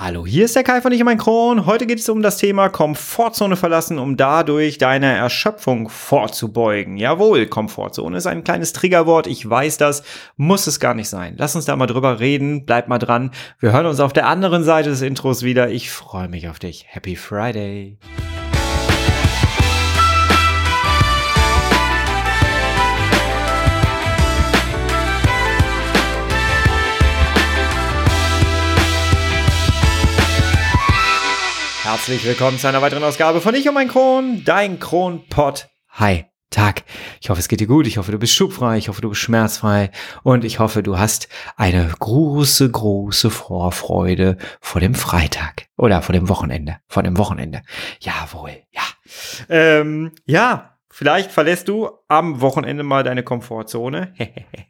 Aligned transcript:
Hallo, 0.00 0.24
hier 0.24 0.44
ist 0.44 0.54
der 0.54 0.62
Kai 0.62 0.80
von 0.80 0.92
Ich 0.92 1.02
mein 1.02 1.18
Kron. 1.18 1.66
Heute 1.66 1.84
geht 1.84 1.98
es 1.98 2.08
um 2.08 2.22
das 2.22 2.36
Thema 2.36 2.68
Komfortzone 2.68 3.56
verlassen, 3.56 3.98
um 3.98 4.16
dadurch 4.16 4.78
deine 4.78 5.12
Erschöpfung 5.12 5.88
vorzubeugen. 5.88 6.96
Jawohl, 6.96 7.46
Komfortzone 7.46 8.16
ist 8.16 8.28
ein 8.28 8.44
kleines 8.44 8.72
Triggerwort. 8.72 9.26
Ich 9.26 9.50
weiß 9.50 9.76
das, 9.76 10.04
muss 10.36 10.68
es 10.68 10.78
gar 10.78 10.94
nicht 10.94 11.08
sein. 11.08 11.34
Lass 11.36 11.56
uns 11.56 11.64
da 11.64 11.74
mal 11.74 11.88
drüber 11.88 12.20
reden. 12.20 12.64
Bleib 12.64 12.86
mal 12.86 13.00
dran. 13.00 13.32
Wir 13.58 13.72
hören 13.72 13.86
uns 13.86 13.98
auf 13.98 14.12
der 14.12 14.28
anderen 14.28 14.62
Seite 14.62 14.90
des 14.90 15.02
Intros 15.02 15.42
wieder. 15.42 15.68
Ich 15.68 15.90
freue 15.90 16.28
mich 16.28 16.48
auf 16.48 16.60
dich. 16.60 16.86
Happy 16.88 17.16
Friday. 17.16 17.98
Herzlich 31.90 32.22
willkommen 32.26 32.58
zu 32.58 32.68
einer 32.68 32.82
weiteren 32.82 33.02
Ausgabe 33.02 33.40
von 33.40 33.54
Ich 33.54 33.66
und 33.66 33.72
mein 33.72 33.88
Kron, 33.88 34.44
dein 34.44 34.78
Kronpott. 34.78 35.70
Hi, 35.92 36.26
Tag. 36.50 36.84
Ich 37.18 37.30
hoffe, 37.30 37.40
es 37.40 37.48
geht 37.48 37.60
dir 37.60 37.66
gut. 37.66 37.86
Ich 37.86 37.96
hoffe, 37.96 38.12
du 38.12 38.18
bist 38.18 38.34
schubfrei. 38.34 38.76
Ich 38.76 38.90
hoffe, 38.90 39.00
du 39.00 39.08
bist 39.08 39.22
schmerzfrei. 39.22 39.90
Und 40.22 40.44
ich 40.44 40.58
hoffe, 40.58 40.82
du 40.82 40.98
hast 40.98 41.30
eine 41.56 41.90
große, 41.98 42.70
große 42.70 43.30
Vorfreude 43.30 44.36
vor 44.60 44.82
dem 44.82 44.94
Freitag. 44.94 45.68
Oder 45.78 46.02
vor 46.02 46.12
dem 46.12 46.28
Wochenende. 46.28 46.76
Vor 46.88 47.04
dem 47.04 47.16
Wochenende. 47.16 47.62
Jawohl, 48.00 48.64
ja. 48.70 48.82
Ähm, 49.48 50.12
ja, 50.26 50.77
Vielleicht 50.98 51.30
verlässt 51.30 51.68
du 51.68 51.90
am 52.08 52.40
Wochenende 52.40 52.82
mal 52.82 53.04
deine 53.04 53.22
Komfortzone. 53.22 54.14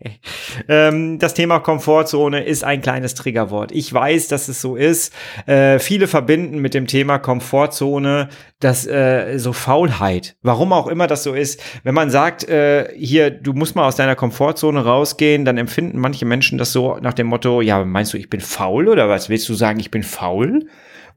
ähm, 0.69 1.19
das 1.19 1.33
Thema 1.33 1.59
Komfortzone 1.59 2.45
ist 2.45 2.65
ein 2.65 2.83
kleines 2.83 3.15
Triggerwort. 3.15 3.73
Ich 3.73 3.91
weiß, 3.91 4.29
dass 4.29 4.49
es 4.49 4.61
so 4.61 4.77
ist. 4.77 5.15
Äh, 5.47 5.79
viele 5.79 6.07
verbinden 6.07 6.59
mit 6.59 6.75
dem 6.75 6.87
Thema 6.87 7.19
Komfortzone 7.19 8.29
das 8.61 8.87
äh, 8.87 9.39
so 9.39 9.55
Faulheit. 9.55 10.37
Warum 10.43 10.75
auch 10.75 10.89
immer 10.89 11.07
das 11.07 11.23
so 11.23 11.33
ist. 11.33 11.63
Wenn 11.83 11.95
man 11.95 12.11
sagt, 12.11 12.47
äh, 12.47 12.93
hier, 12.95 13.31
du 13.31 13.55
musst 13.55 13.75
mal 13.75 13.87
aus 13.87 13.97
deiner 13.97 14.15
Komfortzone 14.15 14.85
rausgehen, 14.85 15.47
dann 15.47 15.57
empfinden 15.57 15.99
manche 15.99 16.27
Menschen 16.27 16.59
das 16.59 16.73
so 16.73 16.99
nach 17.01 17.15
dem 17.15 17.29
Motto, 17.29 17.63
ja, 17.63 17.83
meinst 17.87 18.13
du, 18.13 18.19
ich 18.19 18.29
bin 18.29 18.43
faul 18.43 18.89
oder 18.89 19.09
was? 19.09 19.31
Willst 19.31 19.49
du 19.49 19.55
sagen, 19.55 19.81
ich 19.81 19.91
bin 19.91 20.03
faul? 20.03 20.67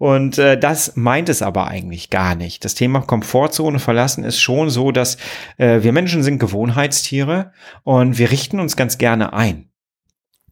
Und 0.01 0.39
äh, 0.39 0.57
das 0.57 0.95
meint 0.95 1.29
es 1.29 1.43
aber 1.43 1.67
eigentlich 1.67 2.09
gar 2.09 2.33
nicht. 2.33 2.65
Das 2.65 2.73
Thema 2.73 3.01
Komfortzone 3.01 3.77
verlassen 3.77 4.23
ist 4.23 4.41
schon 4.41 4.71
so, 4.71 4.91
dass 4.91 5.17
äh, 5.57 5.83
wir 5.83 5.93
Menschen 5.93 6.23
sind 6.23 6.39
Gewohnheitstiere 6.39 7.51
und 7.83 8.17
wir 8.17 8.31
richten 8.31 8.59
uns 8.59 8.75
ganz 8.75 8.97
gerne 8.97 9.31
ein. 9.33 9.69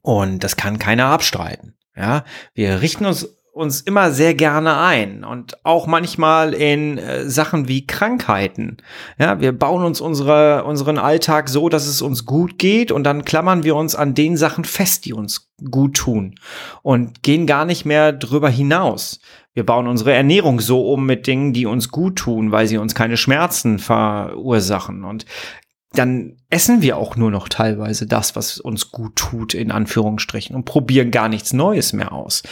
Und 0.04 0.44
das 0.44 0.56
kann 0.56 0.78
keiner 0.78 1.08
abstreiten. 1.08 1.74
Ja, 1.96 2.26
wir 2.54 2.84
richten 2.84 3.08
uns 3.08 3.28
uns 3.52 3.82
immer 3.82 4.12
sehr 4.12 4.36
gerne 4.36 4.78
ein 4.78 5.26
und 5.26 5.66
auch 5.66 5.86
manchmal 5.86 6.54
in 6.54 6.98
äh, 6.98 7.30
Sachen 7.30 7.68
wie 7.68 7.86
Krankheiten. 7.86 8.78
Ja, 9.18 9.42
wir 9.42 9.52
bauen 9.52 9.84
uns 9.84 10.00
unsere, 10.00 10.64
unseren 10.64 10.98
Alltag 10.98 11.50
so, 11.50 11.68
dass 11.68 11.86
es 11.86 12.02
uns 12.02 12.26
gut 12.26 12.58
geht 12.58 12.92
und 12.92 13.04
dann 13.04 13.26
klammern 13.26 13.64
wir 13.64 13.76
uns 13.76 13.96
an 13.96 14.14
den 14.14 14.38
Sachen 14.38 14.64
fest, 14.64 15.04
die 15.06 15.14
uns 15.14 15.52
gut 15.72 15.98
tun 15.98 16.36
und 16.84 17.22
gehen 17.22 17.48
gar 17.48 17.66
nicht 17.66 17.84
mehr 17.86 18.14
drüber 18.14 18.50
hinaus. 18.50 19.20
Wir 19.54 19.66
bauen 19.66 19.88
unsere 19.88 20.14
Ernährung 20.14 20.60
so 20.60 20.92
um 20.92 21.06
mit 21.06 21.28
Dingen, 21.28 21.54
die 21.54 21.66
uns 21.66 21.90
gut 21.90 22.18
tun, 22.18 22.52
weil 22.52 22.68
sie 22.68 22.78
uns 22.78 22.96
keine 22.96 23.18
Schmerzen 23.18 23.80
verursachen 23.80 25.04
und 25.04 25.26
dann 25.94 26.38
essen 26.50 26.82
wir 26.82 26.98
auch 26.98 27.16
nur 27.16 27.32
noch 27.32 27.50
teilweise 27.50 28.06
das, 28.06 28.36
was 28.36 28.60
uns 28.60 28.92
gut 28.92 29.16
tut, 29.16 29.56
in 29.56 29.72
Anführungsstrichen, 29.72 30.56
und 30.56 30.66
probieren 30.66 31.10
gar 31.10 31.30
nichts 31.30 31.52
Neues 31.52 31.94
mehr 31.94 32.12
aus. 32.12 32.44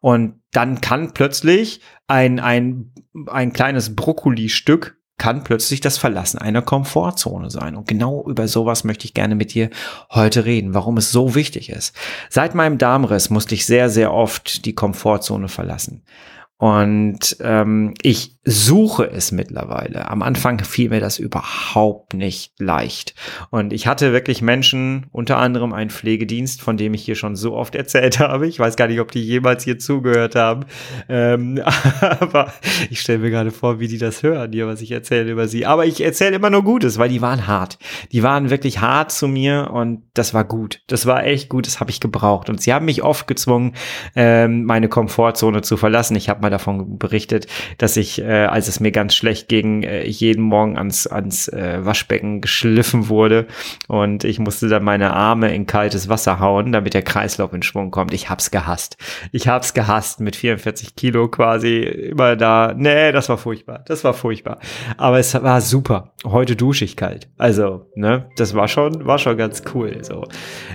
Und 0.00 0.40
dann 0.52 0.80
kann 0.80 1.12
plötzlich 1.12 1.80
ein, 2.06 2.40
ein, 2.40 2.94
ein 3.26 3.52
kleines 3.52 3.94
Brokkoli-Stück 3.94 4.96
kann 5.18 5.44
plötzlich 5.44 5.80
das 5.80 5.96
Verlassen 5.96 6.38
einer 6.38 6.60
Komfortzone 6.60 7.50
sein. 7.50 7.74
Und 7.76 7.88
genau 7.88 8.26
über 8.28 8.48
sowas 8.48 8.84
möchte 8.84 9.06
ich 9.06 9.14
gerne 9.14 9.34
mit 9.34 9.54
dir 9.54 9.70
heute 10.10 10.44
reden, 10.44 10.74
warum 10.74 10.98
es 10.98 11.10
so 11.10 11.34
wichtig 11.34 11.70
ist. 11.70 11.96
Seit 12.28 12.54
meinem 12.54 12.76
Darmriss 12.76 13.30
musste 13.30 13.54
ich 13.54 13.64
sehr, 13.64 13.88
sehr 13.88 14.12
oft 14.12 14.66
die 14.66 14.74
Komfortzone 14.74 15.48
verlassen. 15.48 16.02
Und 16.58 17.36
ähm, 17.40 17.94
ich 18.02 18.35
suche 18.48 19.10
es 19.10 19.32
mittlerweile. 19.32 20.08
Am 20.08 20.22
Anfang 20.22 20.62
fiel 20.62 20.88
mir 20.88 21.00
das 21.00 21.18
überhaupt 21.18 22.14
nicht 22.14 22.52
leicht. 22.60 23.16
Und 23.50 23.72
ich 23.72 23.88
hatte 23.88 24.12
wirklich 24.12 24.40
Menschen, 24.40 25.06
unter 25.10 25.38
anderem 25.38 25.72
einen 25.72 25.90
Pflegedienst, 25.90 26.62
von 26.62 26.76
dem 26.76 26.94
ich 26.94 27.02
hier 27.02 27.16
schon 27.16 27.34
so 27.34 27.56
oft 27.56 27.74
erzählt 27.74 28.18
habe. 28.20 28.46
Ich 28.46 28.60
weiß 28.60 28.76
gar 28.76 28.86
nicht, 28.86 29.00
ob 29.00 29.10
die 29.10 29.22
jemals 29.22 29.64
hier 29.64 29.80
zugehört 29.80 30.36
haben. 30.36 30.64
Ähm, 31.08 31.60
aber 32.00 32.52
ich 32.88 33.00
stelle 33.00 33.18
mir 33.18 33.30
gerade 33.30 33.50
vor, 33.50 33.80
wie 33.80 33.88
die 33.88 33.98
das 33.98 34.22
hören 34.22 34.52
hier, 34.52 34.68
was 34.68 34.80
ich 34.80 34.92
erzähle 34.92 35.32
über 35.32 35.48
sie. 35.48 35.66
Aber 35.66 35.84
ich 35.84 36.00
erzähle 36.00 36.36
immer 36.36 36.50
nur 36.50 36.62
Gutes, 36.62 36.98
weil 36.98 37.08
die 37.08 37.20
waren 37.20 37.48
hart. 37.48 37.78
Die 38.12 38.22
waren 38.22 38.48
wirklich 38.48 38.80
hart 38.80 39.10
zu 39.10 39.26
mir 39.26 39.70
und 39.72 40.02
das 40.14 40.34
war 40.34 40.44
gut. 40.44 40.82
Das 40.86 41.04
war 41.04 41.24
echt 41.24 41.48
gut, 41.48 41.66
das 41.66 41.80
habe 41.80 41.90
ich 41.90 41.98
gebraucht. 41.98 42.48
Und 42.48 42.60
sie 42.60 42.72
haben 42.72 42.84
mich 42.84 43.02
oft 43.02 43.26
gezwungen, 43.26 43.74
ähm, 44.14 44.64
meine 44.64 44.88
Komfortzone 44.88 45.62
zu 45.62 45.76
verlassen. 45.76 46.14
Ich 46.14 46.28
habe 46.28 46.42
mal 46.42 46.50
davon 46.50 46.96
berichtet, 46.96 47.48
dass 47.78 47.96
ich 47.96 48.22
äh, 48.36 48.46
als 48.46 48.68
es 48.68 48.80
mir 48.80 48.92
ganz 48.92 49.14
schlecht 49.14 49.48
ging, 49.48 49.82
äh, 49.82 50.06
jeden 50.06 50.42
Morgen 50.42 50.76
ans, 50.76 51.06
ans 51.06 51.48
äh, 51.48 51.84
Waschbecken 51.84 52.40
geschliffen 52.40 53.08
wurde 53.08 53.46
und 53.88 54.24
ich 54.24 54.38
musste 54.38 54.68
dann 54.68 54.84
meine 54.84 55.12
Arme 55.14 55.54
in 55.54 55.66
kaltes 55.66 56.08
Wasser 56.08 56.38
hauen, 56.40 56.72
damit 56.72 56.94
der 56.94 57.02
Kreislauf 57.02 57.52
in 57.52 57.62
Schwung 57.62 57.90
kommt. 57.90 58.12
Ich 58.12 58.28
hab's 58.28 58.50
gehasst. 58.50 58.96
Ich 59.32 59.48
hab's 59.48 59.74
gehasst 59.74 60.20
mit 60.20 60.36
44 60.36 60.96
Kilo 60.96 61.28
quasi 61.28 61.78
immer 61.80 62.36
da. 62.36 62.74
Nee, 62.76 63.12
das 63.12 63.28
war 63.28 63.38
furchtbar. 63.38 63.82
Das 63.86 64.04
war 64.04 64.14
furchtbar. 64.14 64.58
Aber 64.96 65.18
es 65.18 65.34
war 65.34 65.60
super. 65.60 66.12
Heute 66.24 66.56
dusche 66.56 66.84
ich 66.84 66.96
kalt. 66.96 67.28
Also, 67.38 67.86
ne, 67.94 68.28
das 68.36 68.54
war 68.54 68.68
schon, 68.68 69.06
war 69.06 69.18
schon 69.18 69.36
ganz 69.36 69.62
cool. 69.74 69.98
So. 70.02 70.24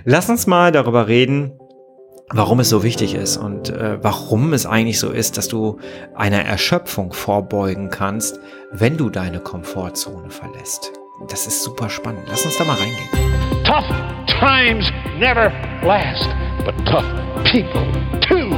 Lass 0.05 0.29
uns 0.29 0.47
mal 0.47 0.71
darüber 0.71 1.07
reden, 1.07 1.51
warum 2.33 2.59
es 2.61 2.69
so 2.69 2.83
wichtig 2.83 3.13
ist 3.13 3.37
und 3.37 3.69
äh, 3.69 4.01
warum 4.01 4.53
es 4.53 4.65
eigentlich 4.65 4.99
so 4.99 5.09
ist, 5.09 5.37
dass 5.37 5.47
du 5.47 5.79
einer 6.15 6.43
Erschöpfung 6.43 7.11
vorbeugen 7.13 7.89
kannst, 7.89 8.39
wenn 8.71 8.97
du 8.97 9.09
deine 9.09 9.39
Komfortzone 9.39 10.29
verlässt. 10.29 10.91
Das 11.27 11.45
ist 11.45 11.63
super 11.63 11.89
spannend. 11.89 12.23
Lass 12.29 12.45
uns 12.45 12.57
da 12.57 12.63
mal 12.63 12.77
reingehen. 12.77 13.09
Tough 13.63 13.85
times 14.27 14.91
never 15.19 15.51
last, 15.83 16.29
but 16.65 16.73
tough 16.85 17.05
people 17.51 17.85
too. 18.21 18.55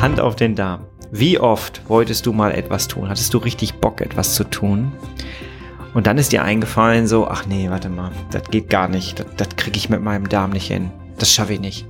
Hand 0.00 0.20
auf 0.20 0.34
den 0.34 0.56
Darm. 0.56 0.86
Wie 1.12 1.38
oft 1.38 1.82
wolltest 1.88 2.26
du 2.26 2.32
mal 2.32 2.52
etwas 2.52 2.88
tun? 2.88 3.08
Hattest 3.08 3.32
du 3.32 3.38
richtig 3.38 3.74
Bock, 3.74 4.00
etwas 4.00 4.34
zu 4.34 4.44
tun? 4.44 4.92
Und 5.94 6.06
dann 6.06 6.18
ist 6.18 6.32
dir 6.32 6.42
eingefallen, 6.42 7.06
so, 7.06 7.28
ach 7.28 7.46
nee, 7.46 7.68
warte 7.68 7.88
mal, 7.88 8.12
das 8.30 8.44
geht 8.44 8.70
gar 8.70 8.88
nicht. 8.88 9.18
Das, 9.18 9.26
das 9.36 9.56
kriege 9.56 9.76
ich 9.76 9.90
mit 9.90 10.02
meinem 10.02 10.28
Darm 10.28 10.50
nicht 10.50 10.66
hin. 10.66 10.90
Das 11.18 11.32
schaffe 11.32 11.54
ich 11.54 11.60
nicht. 11.60 11.86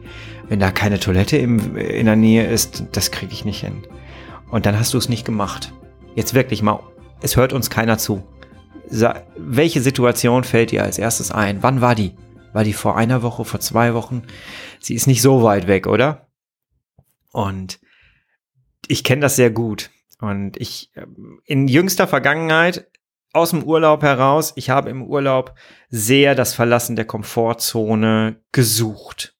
Wenn 0.49 0.61
da 0.61 0.71
keine 0.71 0.99
Toilette 0.99 1.37
im, 1.37 1.77
in 1.77 2.07
der 2.07 2.17
Nähe 2.17 2.47
ist, 2.47 2.85
das 2.93 3.11
kriege 3.11 3.33
ich 3.33 3.45
nicht 3.45 3.61
hin. 3.61 3.87
Und 4.51 4.67
dann 4.67 4.79
hast 4.79 4.93
du 4.93 4.99
es 4.99 5.09
nicht 5.09 5.25
gemacht. 5.25 5.73
Jetzt 6.15 6.35
wirklich 6.35 6.63
mal, 6.63 6.81
es 7.23 7.37
hört 7.37 7.53
uns 7.53 7.71
keiner 7.71 7.97
zu. 7.97 8.25
Sa 8.89 9.23
welche 9.37 9.81
Situation 9.81 10.45
fällt 10.45 10.73
dir 10.73 10.83
als 10.83 10.99
erstes 10.99 11.31
ein? 11.31 11.63
Wann 11.63 11.81
war 11.81 11.95
die? 11.95 12.15
War 12.53 12.65
die 12.65 12.75
vor 12.75 12.97
einer 12.97 13.23
Woche, 13.23 13.45
vor 13.45 13.61
zwei 13.61 13.95
Wochen? 13.95 14.25
Sie 14.81 14.95
ist 14.95 15.07
nicht 15.07 15.23
so 15.23 15.43
weit 15.43 15.69
weg, 15.69 15.87
oder? 15.87 16.27
Und 17.33 17.81
ich 18.89 19.05
kenne 19.05 19.23
das 19.23 19.37
sehr 19.37 19.51
gut. 19.51 19.91
Und 20.21 20.57
ich, 20.61 20.91
ähm, 20.95 21.41
in 21.47 21.67
jüngster 21.67 22.07
Vergangenheit 22.07 22.87
aus 23.33 23.51
dem 23.51 23.63
Urlaub 23.65 24.03
heraus, 24.03 24.53
ich 24.57 24.71
habe 24.71 24.91
im 24.91 25.03
Urlaub 25.03 25.55
sehr 25.89 26.35
das 26.35 26.55
Verlassen 26.55 26.97
der 26.97 27.05
Komfortzone 27.05 28.37
gesucht. 28.53 29.35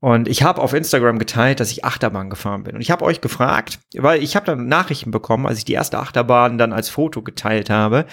Und 0.00 0.28
ich 0.28 0.42
habe 0.42 0.60
auf 0.60 0.74
Instagram 0.74 1.18
geteilt, 1.18 1.60
dass 1.60 1.70
ich 1.70 1.82
Achterbahn 1.82 2.28
gefahren 2.28 2.62
bin. 2.62 2.74
Und 2.74 2.82
ich 2.82 2.90
habe 2.90 3.06
euch 3.06 3.22
gefragt, 3.22 3.78
weil 3.96 4.22
ich 4.22 4.36
habe 4.36 4.44
dann 4.44 4.68
Nachrichten 4.68 5.10
bekommen, 5.10 5.46
als 5.46 5.56
ich 5.56 5.64
die 5.64 5.72
erste 5.72 5.98
Achterbahn 5.98 6.58
dann 6.58 6.74
als 6.74 6.90
Foto 6.90 7.22
geteilt 7.22 7.70
habe, 7.70 8.04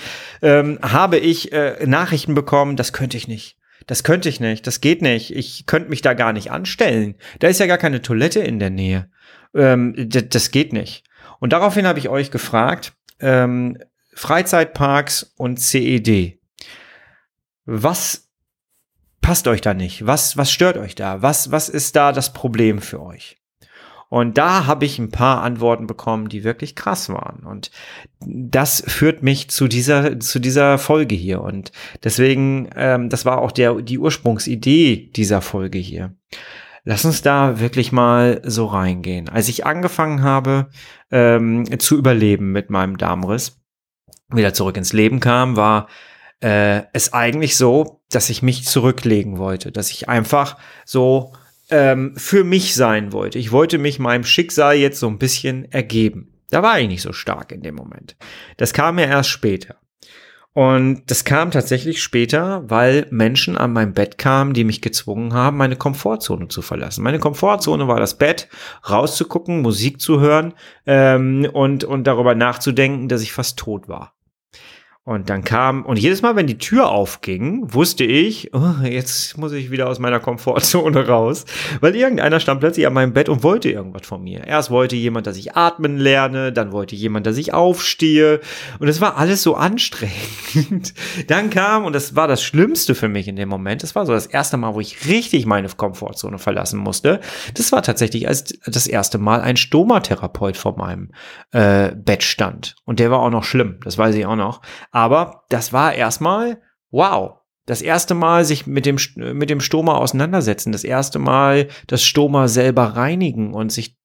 ähm, 0.42 0.80
habe 0.82 1.18
ich 1.18 1.52
äh, 1.52 1.86
Nachrichten 1.86 2.34
bekommen, 2.34 2.78
das 2.78 2.94
könnte 2.94 3.18
ich 3.18 3.28
nicht. 3.28 3.58
Das 3.88 4.04
könnte 4.04 4.30
ich 4.30 4.40
nicht, 4.40 4.68
das 4.68 4.80
geht 4.80 5.02
nicht. 5.02 5.36
Ich 5.36 5.66
könnte 5.66 5.90
mich 5.90 6.02
da 6.02 6.14
gar 6.14 6.32
nicht 6.32 6.50
anstellen. 6.50 7.16
Da 7.40 7.50
ist 7.50 7.60
ja 7.60 7.66
gar 7.66 7.78
keine 7.78 8.02
Toilette 8.02 8.40
in 8.40 8.60
der 8.60 8.70
Nähe. 8.70 9.10
Ähm, 9.54 9.94
das 9.98 10.52
geht 10.52 10.72
nicht. 10.72 11.04
Und 11.40 11.52
daraufhin 11.52 11.88
habe 11.88 12.00
ich 12.00 12.08
euch 12.08 12.32
gefragt, 12.32 12.94
ähm, 13.20 13.78
Freizeitparks 14.14 15.34
und 15.38 15.60
CED. 15.60 16.40
Was 17.66 18.30
passt 19.22 19.48
euch 19.48 19.62
da 19.62 19.74
nicht? 19.74 20.06
Was, 20.06 20.38
was 20.38 20.52
stört 20.52 20.78
euch 20.78 20.96
da? 20.96 21.22
Was, 21.22 21.52
was 21.52 21.70
ist 21.70 21.96
da 21.96 22.12
das 22.12 22.34
Problem 22.34 22.82
für 22.82 23.02
euch? 23.02 23.42
Und 24.10 24.38
da 24.38 24.66
habe 24.66 24.84
ich 24.84 25.00
ein 25.00 25.10
paar 25.10 25.42
Antworten 25.42 25.88
bekommen, 25.88 26.28
die 26.28 26.44
wirklich 26.44 26.76
krass 26.76 27.08
waren. 27.08 27.46
Und 27.46 27.72
das 28.20 28.84
führt 28.86 29.24
mich 29.24 29.50
zu 29.50 29.70
dieser, 29.70 30.20
zu 30.20 30.40
dieser 30.40 30.78
Folge 30.78 31.16
hier. 31.16 31.40
Und 31.42 31.72
deswegen, 32.04 32.70
ähm, 32.76 33.08
das 33.08 33.24
war 33.24 33.38
auch 33.38 33.54
der, 33.54 33.76
die 33.76 34.00
Ursprungsidee 34.00 35.12
dieser 35.16 35.42
Folge 35.42 35.78
hier. 35.78 36.14
Lass 36.84 37.06
uns 37.06 37.22
da 37.22 37.62
wirklich 37.62 37.94
mal 37.94 38.42
so 38.44 38.66
reingehen. 38.66 39.30
Als 39.30 39.48
ich 39.48 39.66
angefangen 39.66 40.24
habe 40.24 40.68
ähm, 41.10 41.80
zu 41.80 41.98
überleben 41.98 42.52
mit 42.52 42.70
meinem 42.70 42.98
Darmriss, 42.98 43.61
wieder 44.32 44.54
zurück 44.54 44.78
ins 44.78 44.94
Leben 44.94 45.20
kam, 45.20 45.56
war 45.56 45.88
äh, 46.42 46.84
es 46.94 47.14
eigentlich 47.14 47.56
so, 47.56 48.02
dass 48.10 48.30
ich 48.30 48.42
mich 48.42 48.66
zurücklegen 48.66 49.38
wollte, 49.38 49.72
dass 49.72 49.92
ich 49.92 50.10
einfach 50.10 50.58
so 50.86 51.34
ähm, 51.70 52.14
für 52.18 52.44
mich 52.44 52.76
sein 52.76 53.14
wollte. 53.14 53.40
Ich 53.40 53.52
wollte 53.52 53.78
mich 53.78 54.00
meinem 54.00 54.24
Schicksal 54.24 54.76
jetzt 54.76 55.00
so 55.00 55.08
ein 55.08 55.20
bisschen 55.20 55.72
ergeben. 55.72 56.34
Da 56.50 56.62
war 56.62 56.80
ich 56.80 56.88
nicht 56.88 57.02
so 57.02 57.14
stark 57.14 57.52
in 57.52 57.62
dem 57.62 57.76
Moment. 57.76 58.18
Das 58.58 58.74
kam 58.74 58.96
mir 58.96 59.08
erst 59.08 59.30
später. 59.30 59.78
Und 60.54 61.04
das 61.10 61.24
kam 61.24 61.50
tatsächlich 61.52 62.04
später, 62.04 62.70
weil 62.70 63.08
Menschen 63.10 63.58
an 63.58 63.72
mein 63.72 63.94
Bett 63.94 64.18
kamen, 64.18 64.54
die 64.54 64.66
mich 64.66 64.82
gezwungen 64.82 65.34
haben, 65.34 65.56
meine 65.56 65.78
Komfortzone 65.78 66.50
zu 66.50 66.62
verlassen. 66.62 67.04
Meine 67.04 67.20
Komfortzone 67.20 67.88
war 67.88 68.02
das 68.02 68.18
Bett, 68.18 68.50
rauszugucken, 68.90 69.62
Musik 69.62 70.02
zu 70.02 70.20
hören 70.20 70.54
ähm, 70.86 71.48
und, 71.54 71.86
und 71.86 72.04
darüber 72.06 72.36
nachzudenken, 72.36 73.08
dass 73.08 73.22
ich 73.22 73.32
fast 73.32 73.58
tot 73.60 73.88
war. 73.88 74.14
Und 75.04 75.32
dann 75.32 75.44
kam, 75.44 75.84
und 75.84 75.98
jedes 75.98 76.22
Mal, 76.22 76.36
wenn 76.36 76.46
die 76.46 76.60
Tür 76.60 76.92
aufging, 76.92 77.74
wusste 77.74 78.04
ich, 78.04 78.54
oh, 78.54 78.84
jetzt 78.84 79.36
muss 79.36 79.52
ich 79.52 79.72
wieder 79.72 79.90
aus 79.90 79.98
meiner 79.98 80.20
Komfortzone 80.20 81.08
raus, 81.08 81.46
weil 81.80 81.96
irgendeiner 81.96 82.40
stand 82.40 82.60
plötzlich 82.60 82.86
an 82.86 82.94
meinem 82.94 83.12
Bett 83.12 83.28
und 83.28 83.42
wollte 83.42 83.72
irgendwas 83.72 84.06
von 84.06 84.22
mir. 84.22 84.46
Erst 84.46 84.70
wollte 84.70 84.96
jemand, 84.96 85.26
dass 85.26 85.38
ich 85.38 85.56
atmen 85.56 85.98
lerne, 85.98 86.54
dann 86.54 86.72
wollte 86.72 86.96
jemand, 86.96 87.26
dass 87.26 87.38
ich 87.38 87.52
aufstehe 87.52 88.42
und 88.78 88.90
es 88.90 89.02
war 89.02 89.18
alles 89.18 89.42
so 89.42 89.56
anstrengend. 89.56 90.94
Dann 91.28 91.50
kam, 91.50 91.86
und 91.86 91.94
das 91.94 92.16
war 92.16 92.28
das 92.28 92.44
Schlimmste 92.44 92.94
für 92.94 93.08
mich 93.08 93.28
in 93.28 93.36
dem 93.36 93.50
Moment, 93.50 93.82
das 93.82 93.96
war 93.96 94.06
so 94.06 94.14
das 94.14 94.28
erste 94.28 94.58
Mal, 94.58 94.76
wo 94.76 94.82
ich 94.82 95.08
richtig 95.08 95.48
meine 95.48 95.68
Komfortzone 95.70 96.38
verlassen 96.38 96.80
musste. 96.80 97.22
Das 97.56 97.72
war 97.72 97.82
tatsächlich 97.82 98.28
als 98.28 98.54
das 98.66 98.86
erste 98.86 99.18
Mal 99.18 99.42
ein 99.42 99.58
Stomatherapeut 99.58 100.58
vor 100.58 100.78
meinem 100.78 101.10
äh, 101.52 101.92
Bett 101.96 102.22
stand. 102.22 102.76
Und 102.86 103.00
der 103.00 103.10
war 103.10 103.20
auch 103.20 103.32
noch 103.32 103.44
schlimm, 103.44 103.80
das 103.84 103.98
weiß 103.98 104.14
ich 104.14 104.26
auch 104.28 104.36
noch. 104.36 104.62
Aber 104.92 105.44
das 105.50 105.74
war 105.74 105.94
erstmal, 105.94 106.62
wow, 106.92 107.42
das 107.66 107.82
erste 107.82 108.16
Mal 108.16 108.44
sich 108.44 108.66
mit 108.66 108.86
dem, 108.86 108.98
mit 109.16 109.50
dem 109.50 109.62
Stoma 109.62 109.96
auseinandersetzen, 109.96 110.72
das 110.72 110.84
erste 110.84 111.20
Mal 111.20 111.68
das 111.88 112.04
Stoma 112.04 112.48
selber 112.48 112.84
reinigen 112.98 113.54
und 113.54 113.72
sich 113.72 113.98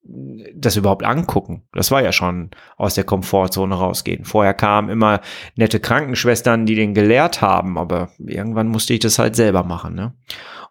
das 0.54 0.76
überhaupt 0.76 1.04
angucken. 1.04 1.64
Das 1.72 1.90
war 1.90 2.02
ja 2.02 2.12
schon 2.12 2.50
aus 2.76 2.94
der 2.94 3.04
Komfortzone 3.04 3.74
rausgehen. 3.74 4.24
Vorher 4.24 4.54
kamen 4.54 4.88
immer 4.88 5.20
nette 5.56 5.80
Krankenschwestern, 5.80 6.66
die 6.66 6.74
den 6.74 6.94
gelehrt 6.94 7.40
haben, 7.40 7.78
aber 7.78 8.10
irgendwann 8.18 8.68
musste 8.68 8.94
ich 8.94 9.00
das 9.00 9.18
halt 9.18 9.34
selber 9.34 9.64
machen, 9.64 9.94
ne? 9.94 10.14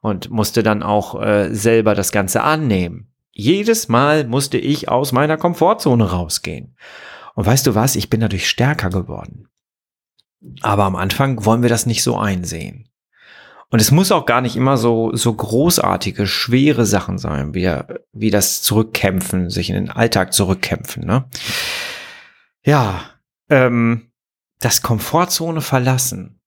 Und 0.02 0.30
musste 0.30 0.62
dann 0.62 0.84
auch 0.84 1.20
äh, 1.20 1.54
selber 1.54 1.96
das 1.96 2.12
Ganze 2.12 2.44
annehmen. 2.44 3.12
Jedes 3.32 3.90
Mal 3.90 4.26
musste 4.26 4.60
ich 4.60 4.88
aus 4.88 5.12
meiner 5.12 5.36
Komfortzone 5.36 6.12
rausgehen. 6.12 6.78
Und 7.34 7.46
weißt 7.46 7.66
du 7.66 7.76
was? 7.76 7.96
Ich 7.96 8.10
bin 8.10 8.22
dadurch 8.22 8.48
stärker 8.48 8.90
geworden. 8.90 9.50
Aber 10.62 10.84
am 10.84 10.96
Anfang 10.96 11.46
wollen 11.46 11.62
wir 11.62 11.70
das 11.70 11.86
nicht 11.86 12.04
so 12.04 12.18
einsehen. 12.18 12.90
Und 13.70 13.82
es 13.82 13.92
muss 13.92 14.12
auch 14.12 14.26
gar 14.26 14.42
nicht 14.42 14.56
immer 14.56 14.78
so, 14.78 15.16
so 15.16 15.34
großartige, 15.34 16.28
schwere 16.28 16.86
Sachen 16.86 17.18
sein, 17.18 17.54
wie, 17.54 17.70
wie 18.14 18.30
das 18.30 18.62
Zurückkämpfen, 18.62 19.50
sich 19.50 19.70
in 19.70 19.76
den 19.76 19.90
Alltag 19.90 20.34
zurückkämpfen. 20.34 21.06
Ne? 21.06 21.26
Ja, 22.64 23.02
ähm, 23.50 24.12
das 24.60 24.82
Komfortzone 24.82 25.62
verlassen 25.62 26.40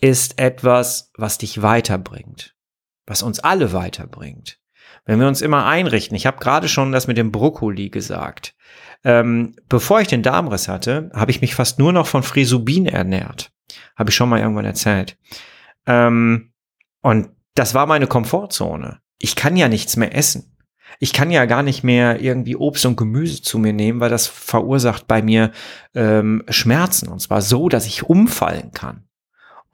ist 0.00 0.38
etwas, 0.38 1.10
was 1.16 1.38
dich 1.38 1.62
weiterbringt, 1.62 2.54
was 3.06 3.22
uns 3.22 3.40
alle 3.40 3.72
weiterbringt. 3.72 4.58
Wenn 5.06 5.20
wir 5.20 5.28
uns 5.28 5.40
immer 5.40 5.64
einrichten, 5.66 6.16
ich 6.16 6.26
habe 6.26 6.38
gerade 6.38 6.68
schon 6.68 6.92
das 6.92 7.06
mit 7.06 7.16
dem 7.16 7.30
Brokkoli 7.30 7.90
gesagt, 7.90 8.54
ähm, 9.04 9.54
bevor 9.68 10.00
ich 10.00 10.08
den 10.08 10.24
Darmriss 10.24 10.68
hatte, 10.68 11.10
habe 11.14 11.30
ich 11.30 11.40
mich 11.40 11.54
fast 11.54 11.78
nur 11.78 11.92
noch 11.92 12.08
von 12.08 12.24
Frisubin 12.24 12.86
ernährt. 12.86 13.52
Habe 13.96 14.10
ich 14.10 14.16
schon 14.16 14.28
mal 14.28 14.40
irgendwann 14.40 14.64
erzählt. 14.64 15.16
Ähm, 15.86 16.52
und 17.02 17.28
das 17.54 17.72
war 17.72 17.86
meine 17.86 18.08
Komfortzone. 18.08 18.98
Ich 19.18 19.36
kann 19.36 19.56
ja 19.56 19.68
nichts 19.68 19.96
mehr 19.96 20.14
essen. 20.14 20.56
Ich 20.98 21.12
kann 21.12 21.30
ja 21.30 21.44
gar 21.44 21.62
nicht 21.62 21.84
mehr 21.84 22.20
irgendwie 22.20 22.56
Obst 22.56 22.84
und 22.84 22.96
Gemüse 22.96 23.42
zu 23.42 23.58
mir 23.58 23.72
nehmen, 23.72 24.00
weil 24.00 24.10
das 24.10 24.26
verursacht 24.26 25.06
bei 25.06 25.22
mir 25.22 25.52
ähm, 25.94 26.42
Schmerzen. 26.48 27.08
Und 27.08 27.20
zwar 27.20 27.42
so, 27.42 27.68
dass 27.68 27.86
ich 27.86 28.04
umfallen 28.04 28.72
kann. 28.72 29.05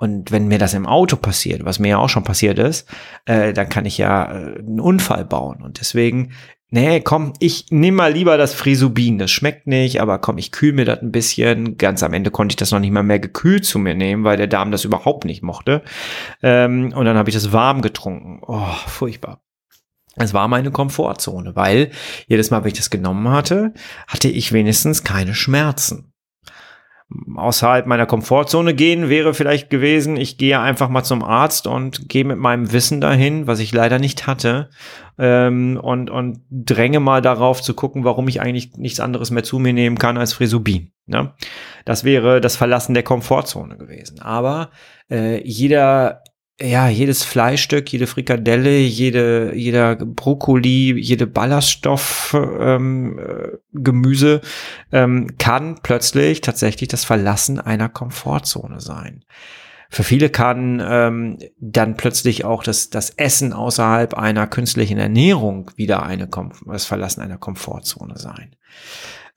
Und 0.03 0.33
wenn 0.33 0.49
mir 0.49 0.59
das 0.59 0.75
im 0.75 0.85
Auto 0.85 1.15
passiert, 1.15 1.65
was 1.65 1.79
mir 1.79 1.91
ja 1.91 1.99
auch 1.99 2.09
schon 2.09 2.25
passiert 2.25 2.59
ist, 2.59 2.89
äh, 3.25 3.53
dann 3.53 3.69
kann 3.69 3.87
ich 3.87 3.99
ja 3.99 4.25
äh, 4.25 4.59
einen 4.59 4.81
Unfall 4.81 5.25
bauen. 5.25 5.63
Und 5.63 5.79
deswegen 5.79 6.33
nee, 6.71 7.01
komm, 7.01 7.35
ich 7.39 7.67
nehme 7.71 7.99
mal 7.99 8.13
lieber 8.13 8.37
das 8.37 8.53
Frisubin. 8.53 9.19
Das 9.19 9.31
schmeckt 9.31 9.69
nicht, 9.69 10.01
aber 10.01 10.19
komm, 10.19 10.39
ich 10.39 10.51
kühl 10.51 10.73
mir 10.73 10.87
das 10.87 11.03
ein 11.03 11.13
bisschen. 11.13 11.77
Ganz 11.79 12.03
am 12.03 12.15
Ende 12.15 12.33
konnte 12.33 12.55
ich 12.55 12.57
das 12.57 12.73
noch 12.73 12.81
nicht 12.81 12.91
mal 12.91 13.05
mehr 13.05 13.21
gekühlt 13.21 13.65
zu 13.65 13.79
mir 13.79 13.95
nehmen, 13.95 14.25
weil 14.25 14.37
der 14.37 14.49
Darm 14.49 14.73
das 14.73 14.85
überhaupt 14.85 15.25
nicht 15.25 15.45
mochte. 15.45 15.83
Ähm, 16.43 16.93
und 16.97 17.05
dann 17.05 17.17
habe 17.17 17.31
ich 17.31 17.37
das 17.37 17.53
warm 17.53 17.81
getrunken. 17.81 18.41
Oh, 18.45 18.75
furchtbar. 18.89 19.45
Es 20.17 20.35
war 20.35 20.49
meine 20.49 20.73
Komfortzone, 20.73 21.55
weil 21.55 21.93
jedes 22.27 22.51
Mal, 22.51 22.65
wenn 22.65 22.73
ich 22.73 22.79
das 22.79 22.91
genommen 22.91 23.29
hatte, 23.29 23.73
hatte 24.09 24.29
ich 24.29 24.53
wenigstens 24.53 25.05
keine 25.05 25.37
Schmerzen 25.37 26.12
außerhalb 27.37 27.87
meiner 27.87 28.07
Komfortzone 28.07 28.75
gehen 28.75 29.09
wäre 29.09 29.35
vielleicht 29.35 29.71
gewesen, 29.71 30.17
ich 30.17 30.39
gehe 30.39 30.61
einfach 30.61 30.89
mal 30.89 31.05
zum 31.05 31.23
Arzt 31.23 31.67
und 31.67 32.09
gehe 32.09 32.25
mit 32.25 32.39
meinem 32.39 32.73
Wissen 32.73 33.01
dahin, 33.01 33.47
was 33.47 33.59
ich 33.59 33.73
leider 33.73 33.99
nicht 33.99 34.27
hatte, 34.27 34.71
ähm, 35.19 35.79
und, 35.83 36.11
und 36.11 36.41
dränge 36.51 37.01
mal 37.01 37.23
darauf 37.23 37.63
zu 37.63 37.75
gucken, 37.75 38.05
warum 38.05 38.29
ich 38.29 38.41
eigentlich 38.41 38.77
nichts 38.77 39.01
anderes 39.01 39.31
mehr 39.31 39.43
zu 39.43 39.59
mir 39.59 39.73
nehmen 39.73 39.99
kann 39.99 40.17
als 40.19 40.33
Frisubin. 40.33 40.93
Ne? 41.07 41.33
Das 41.85 42.05
wäre 42.05 42.41
das 42.41 42.57
Verlassen 42.57 42.95
der 42.95 43.03
Komfortzone 43.03 43.77
gewesen. 43.77 44.21
Aber 44.21 44.71
äh, 45.11 45.43
jeder 45.47 46.23
ja, 46.63 46.89
jedes 46.89 47.25
Fleischstück, 47.25 47.93
jede 47.93 48.07
Frikadelle, 48.07 48.79
jede, 48.79 49.55
jeder 49.55 49.97
Brokkoli, 49.97 50.99
jede 50.99 51.27
Ballaststoff 51.27 52.35
ähm, 52.35 53.19
äh, 53.19 53.59
ähm, 54.93 55.39
kann 55.39 55.81
plötzlich 55.83 56.41
tatsächlich 56.41 56.89
das 56.89 57.05
Verlassen 57.05 57.59
einer 57.59 57.89
Komfortzone 57.89 58.81
sein. 58.81 59.25
Für 59.91 60.05
viele 60.05 60.31
kann 60.31 60.83
ähm, 60.85 61.39
dann 61.59 61.97
plötzlich 61.97 62.45
auch 62.45 62.63
das, 62.63 62.91
das 62.91 63.11
Essen 63.11 63.53
außerhalb 63.53 64.15
einer 64.15 64.47
künstlichen 64.47 64.99
Ernährung 64.99 65.71
wieder 65.77 66.03
eine 66.03 66.29
das 66.67 66.87
Verlassen 66.87 67.21
einer 67.21 67.39
Komfortzone 67.39 68.17
sein. 68.17 68.57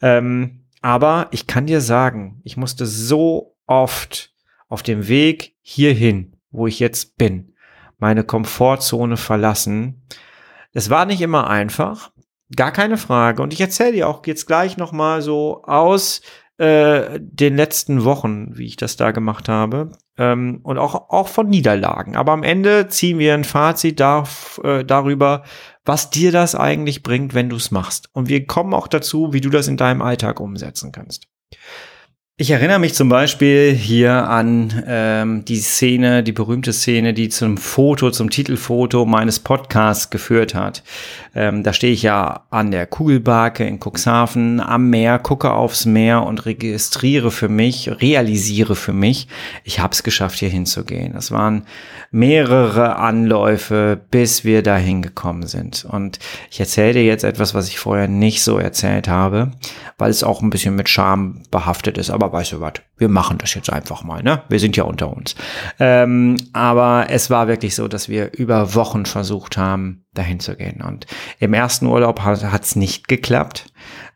Ähm, 0.01 0.62
aber 0.82 1.27
ich 1.32 1.48
kann 1.48 1.65
dir 1.65 1.82
sagen, 1.82 2.39
ich 2.44 2.55
musste 2.55 2.86
so 2.86 3.58
oft 3.65 4.34
auf 4.70 4.84
dem 4.84 5.08
Weg 5.08 5.55
hierhin 5.62 6.35
wo 6.56 6.68
ich 6.68 6.80
jetzt 6.80 7.18
bin, 7.18 7.54
meine 7.98 8.24
Komfortzone 8.24 9.18
verlassen. 9.18 10.06
Es 10.74 10.90
war 10.90 11.06
nicht 11.06 11.22
immer 11.22 11.50
einfach, 11.50 12.12
gar 12.56 12.72
keine 12.72 12.98
Frage. 12.98 13.42
Und 13.42 13.54
ich 13.54 13.62
erzähle 13.62 13.94
dir 13.94 14.10
auch 14.10 14.26
jetzt 14.26 14.46
gleich 14.46 14.78
noch 14.78 14.92
mal 14.92 15.22
so 15.22 15.64
aus 15.64 16.22
äh, 16.58 17.20
den 17.20 17.56
letzten 17.56 18.04
Wochen, 18.04 18.58
wie 18.58 18.66
ich 18.66 18.78
das 18.78 18.96
da 18.98 19.12
gemacht 19.12 19.50
habe. 19.50 19.92
Ähm, 20.18 20.62
und 20.64 20.78
auch, 20.78 21.10
auch 21.10 21.28
von 21.28 21.48
Niederlagen. 21.48 22.16
Aber 22.16 22.32
am 22.32 22.44
Ende 22.44 22.88
ziehen 22.88 23.20
wir 23.20 23.34
ein 23.34 23.44
Fazit 23.44 24.00
darf, 24.00 24.62
äh, 24.64 24.86
darüber, 24.86 25.44
was 25.84 26.10
dir 26.10 26.32
das 26.32 26.56
eigentlich 26.56 27.04
bringt, 27.04 27.34
wenn 27.34 27.50
du 27.50 27.58
es 27.58 27.72
machst. 27.72 28.10
Und 28.14 28.30
wir 28.30 28.46
kommen 28.46 28.74
auch 28.74 28.88
dazu, 28.88 29.34
wie 29.34 29.42
du 29.42 29.50
das 29.50 29.68
in 29.68 29.78
deinem 29.78 30.02
Alltag 30.02 30.40
umsetzen 30.40 30.92
kannst. 30.92 31.28
Ich 32.38 32.51
erinnere 32.51 32.80
mich 32.80 32.94
zum 32.94 33.08
Beispiel 33.08 33.74
hier 33.74 34.27
an 34.27 34.84
ähm, 34.86 35.46
die 35.46 35.56
Szene, 35.56 36.22
die 36.22 36.34
berühmte 36.34 36.74
Szene, 36.74 37.13
die 37.13 37.30
zum 37.30 37.56
Foto, 37.56 38.12
zum 38.12 38.30
Titelfoto 38.30 39.06
meines 39.06 39.39
Podcasts 39.39 40.10
geführt 40.10 40.54
hat. 40.54 40.84
Ähm, 41.34 41.63
da 41.63 41.72
stehe 41.72 41.94
ich 41.94 42.04
ja 42.04 42.44
an 42.50 42.72
der 42.72 42.88
Kugelbarke 42.88 43.65
in 43.65 43.80
Cuxhaven 43.80 44.60
am 44.60 44.89
Meer, 44.89 45.18
gucke 45.18 45.54
aufs 45.54 45.86
Meer 45.86 46.24
und 46.24 46.46
registriere 46.46 47.32
für 47.32 47.48
mich, 47.48 47.89
realisiere 48.01 48.75
für 48.75 48.92
mich, 48.92 49.30
ich 49.63 49.80
habe 49.80 49.94
es 49.94 50.04
geschafft, 50.04 50.39
hier 50.39 50.50
hinzugehen. 50.50 51.15
Es 51.15 51.32
waren 51.32 51.63
mehrere 52.12 52.98
Anläufe, 52.98 54.00
bis 54.12 54.44
wir 54.44 54.62
dahin 54.62 55.01
gekommen 55.01 55.48
sind. 55.48 55.86
Und 55.86 56.20
ich 56.51 56.60
erzähle 56.60 56.94
dir 56.94 57.06
jetzt 57.06 57.24
etwas, 57.24 57.54
was 57.54 57.70
ich 57.70 57.80
vorher 57.80 58.10
nicht 58.10 58.44
so 58.44 58.58
erzählt 58.58 59.08
habe, 59.08 59.51
weil 59.98 60.12
es 60.12 60.24
auch 60.24 60.42
ein 60.42 60.50
bisschen 60.50 60.75
mit 60.75 60.89
Scham 60.89 61.44
behaftet 61.50 61.98
ist. 61.98 62.10
Aber 62.10 62.25
aber 62.25 62.39
weißt 62.39 62.53
du 62.53 62.62
was, 62.62 62.74
wir 62.98 63.10
machen 63.10 63.38
das 63.38 63.53
jetzt 63.53 63.72
einfach 63.72 64.03
mal, 64.03 64.24
ne? 64.24 64.44
Wir 64.50 64.60
sind 64.60 64.75
ja 64.75 64.84
unter 64.84 65.15
uns. 65.15 65.36
Ähm, 65.79 66.38
aber 66.53 67.08
es 67.10 67.29
war 67.29 67.48
wirklich 67.48 67.75
so, 67.75 67.88
dass 67.88 68.10
wir 68.10 68.34
über 68.34 68.74
Wochen 68.75 69.05
versucht 69.05 69.58
haben, 69.58 70.05
dahin 70.13 70.39
zu 70.39 70.55
gehen. 70.55 70.82
Und 70.82 71.05
im 71.39 71.53
ersten 71.53 71.86
Urlaub 71.86 72.22
hat 72.22 72.63
es 72.63 72.75
nicht 72.75 73.08
geklappt. 73.08 73.65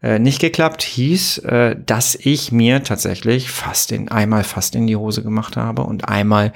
Äh, 0.02 0.20
nicht 0.20 0.40
geklappt 0.40 0.82
hieß, 0.82 1.40
äh, 1.40 1.76
dass 1.86 2.16
ich 2.16 2.52
mir 2.52 2.84
tatsächlich 2.84 3.52
fast 3.52 3.92
in 3.92 4.10
einmal 4.10 4.44
fast 4.44 4.76
in 4.76 4.88
die 4.88 4.96
Hose 4.96 5.24
gemacht 5.24 5.58
habe 5.58 5.84
und 5.84 6.08
einmal 6.08 6.54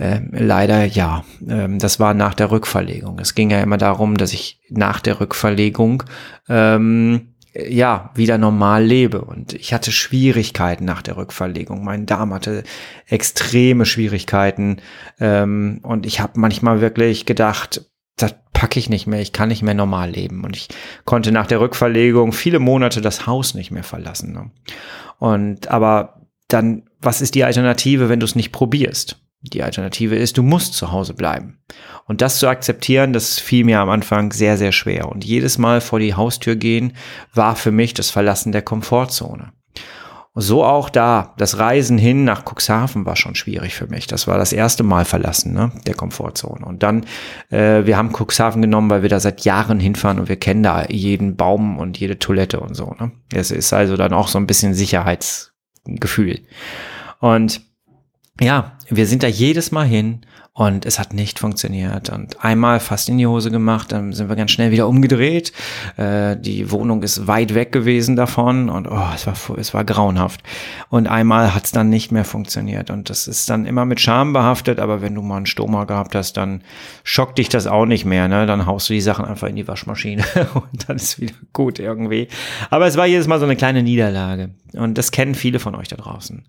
äh, 0.00 0.20
leider 0.32 0.84
ja, 0.86 1.24
ähm, 1.46 1.78
das 1.78 2.00
war 2.00 2.14
nach 2.14 2.32
der 2.32 2.50
Rückverlegung. 2.50 3.18
Es 3.18 3.34
ging 3.34 3.50
ja 3.50 3.60
immer 3.60 3.76
darum, 3.76 4.16
dass 4.16 4.32
ich 4.32 4.60
nach 4.70 5.00
der 5.00 5.20
Rückverlegung 5.20 6.04
ähm, 6.48 7.29
ja, 7.54 8.10
wieder 8.14 8.38
normal 8.38 8.84
lebe. 8.84 9.22
Und 9.22 9.54
ich 9.54 9.72
hatte 9.74 9.92
Schwierigkeiten 9.92 10.84
nach 10.84 11.02
der 11.02 11.16
Rückverlegung. 11.16 11.84
Mein 11.84 12.06
Darm 12.06 12.32
hatte 12.32 12.62
extreme 13.06 13.86
Schwierigkeiten. 13.86 14.78
Ähm, 15.18 15.80
und 15.82 16.06
ich 16.06 16.20
habe 16.20 16.38
manchmal 16.38 16.80
wirklich 16.80 17.26
gedacht, 17.26 17.84
das 18.16 18.34
packe 18.52 18.78
ich 18.78 18.88
nicht 18.90 19.06
mehr, 19.06 19.20
ich 19.20 19.32
kann 19.32 19.48
nicht 19.48 19.62
mehr 19.62 19.74
normal 19.74 20.10
leben. 20.10 20.44
Und 20.44 20.56
ich 20.56 20.68
konnte 21.04 21.32
nach 21.32 21.46
der 21.46 21.60
Rückverlegung 21.60 22.32
viele 22.32 22.58
Monate 22.58 23.00
das 23.00 23.26
Haus 23.26 23.54
nicht 23.54 23.70
mehr 23.70 23.84
verlassen. 23.84 24.32
Ne? 24.32 24.50
Und 25.18 25.68
aber 25.68 26.26
dann, 26.48 26.84
was 27.00 27.20
ist 27.20 27.34
die 27.34 27.44
Alternative, 27.44 28.08
wenn 28.08 28.20
du 28.20 28.26
es 28.26 28.36
nicht 28.36 28.52
probierst? 28.52 29.20
Die 29.42 29.62
Alternative 29.62 30.16
ist, 30.16 30.36
du 30.36 30.42
musst 30.42 30.74
zu 30.74 30.92
Hause 30.92 31.14
bleiben. 31.14 31.58
Und 32.04 32.20
das 32.20 32.38
zu 32.38 32.48
akzeptieren, 32.48 33.12
das 33.14 33.38
fiel 33.38 33.64
mir 33.64 33.80
am 33.80 33.88
Anfang 33.88 34.32
sehr, 34.32 34.58
sehr 34.58 34.72
schwer. 34.72 35.08
Und 35.08 35.24
jedes 35.24 35.56
Mal 35.56 35.80
vor 35.80 35.98
die 35.98 36.14
Haustür 36.14 36.56
gehen 36.56 36.92
war 37.32 37.56
für 37.56 37.72
mich 37.72 37.94
das 37.94 38.10
Verlassen 38.10 38.52
der 38.52 38.62
Komfortzone. 38.62 39.52
Und 40.32 40.42
so 40.42 40.64
auch 40.64 40.90
da. 40.90 41.34
Das 41.38 41.58
Reisen 41.58 41.98
hin 41.98 42.24
nach 42.24 42.44
Cuxhaven 42.44 43.04
war 43.04 43.16
schon 43.16 43.34
schwierig 43.34 43.74
für 43.74 43.88
mich. 43.88 44.06
Das 44.06 44.26
war 44.28 44.38
das 44.38 44.52
erste 44.52 44.82
Mal 44.82 45.04
verlassen 45.04 45.54
ne, 45.54 45.72
der 45.86 45.94
Komfortzone. 45.94 46.64
Und 46.64 46.82
dann, 46.82 47.04
äh, 47.50 47.84
wir 47.84 47.96
haben 47.96 48.12
Cuxhaven 48.12 48.62
genommen, 48.62 48.90
weil 48.90 49.02
wir 49.02 49.08
da 49.08 49.18
seit 49.18 49.44
Jahren 49.44 49.80
hinfahren 49.80 50.20
und 50.20 50.28
wir 50.28 50.36
kennen 50.36 50.62
da 50.62 50.84
jeden 50.88 51.36
Baum 51.36 51.78
und 51.78 51.98
jede 51.98 52.18
Toilette 52.18 52.60
und 52.60 52.74
so. 52.74 52.94
Ne? 53.00 53.10
Es 53.32 53.50
ist 53.50 53.72
also 53.72 53.96
dann 53.96 54.12
auch 54.12 54.28
so 54.28 54.38
ein 54.38 54.46
bisschen 54.46 54.74
Sicherheitsgefühl. 54.74 56.40
Und 57.18 57.60
ja, 58.40 58.72
wir 58.88 59.06
sind 59.06 59.22
da 59.22 59.28
jedes 59.28 59.70
Mal 59.70 59.86
hin 59.86 60.20
und 60.52 60.84
es 60.84 60.98
hat 60.98 61.14
nicht 61.14 61.38
funktioniert. 61.38 62.10
Und 62.10 62.44
einmal 62.44 62.80
fast 62.80 63.08
in 63.08 63.18
die 63.18 63.26
Hose 63.26 63.50
gemacht, 63.50 63.92
dann 63.92 64.12
sind 64.12 64.28
wir 64.28 64.36
ganz 64.36 64.50
schnell 64.50 64.72
wieder 64.72 64.88
umgedreht. 64.88 65.52
Äh, 65.96 66.36
die 66.36 66.70
Wohnung 66.70 67.02
ist 67.02 67.26
weit 67.26 67.54
weg 67.54 67.70
gewesen 67.70 68.16
davon 68.16 68.68
und 68.68 68.88
oh, 68.88 69.08
es 69.14 69.26
war 69.26 69.34
es 69.56 69.72
war 69.72 69.84
grauenhaft. 69.84 70.42
Und 70.88 71.06
einmal 71.06 71.54
hat 71.54 71.66
es 71.66 71.72
dann 71.72 71.88
nicht 71.88 72.12
mehr 72.12 72.24
funktioniert. 72.24 72.90
Und 72.90 73.10
das 73.10 73.28
ist 73.28 73.48
dann 73.48 73.64
immer 73.64 73.84
mit 73.84 74.00
Scham 74.00 74.32
behaftet, 74.32 74.80
aber 74.80 75.00
wenn 75.00 75.14
du 75.14 75.22
mal 75.22 75.38
einen 75.38 75.46
Stoma 75.46 75.84
gehabt 75.84 76.14
hast, 76.14 76.36
dann 76.36 76.62
schockt 77.04 77.38
dich 77.38 77.48
das 77.48 77.66
auch 77.66 77.86
nicht 77.86 78.04
mehr. 78.04 78.26
Ne? 78.26 78.44
Dann 78.46 78.66
haust 78.66 78.88
du 78.88 78.92
die 78.92 79.00
Sachen 79.00 79.24
einfach 79.24 79.48
in 79.48 79.56
die 79.56 79.68
Waschmaschine 79.68 80.24
und 80.54 80.88
dann 80.88 80.96
ist 80.96 81.20
wieder 81.20 81.34
gut 81.52 81.78
irgendwie. 81.78 82.28
Aber 82.70 82.86
es 82.86 82.96
war 82.96 83.06
jedes 83.06 83.28
Mal 83.28 83.38
so 83.38 83.44
eine 83.44 83.56
kleine 83.56 83.82
Niederlage. 83.82 84.50
Und 84.74 84.98
das 84.98 85.10
kennen 85.10 85.34
viele 85.34 85.58
von 85.58 85.74
euch 85.74 85.88
da 85.88 85.96
draußen. 85.96 86.44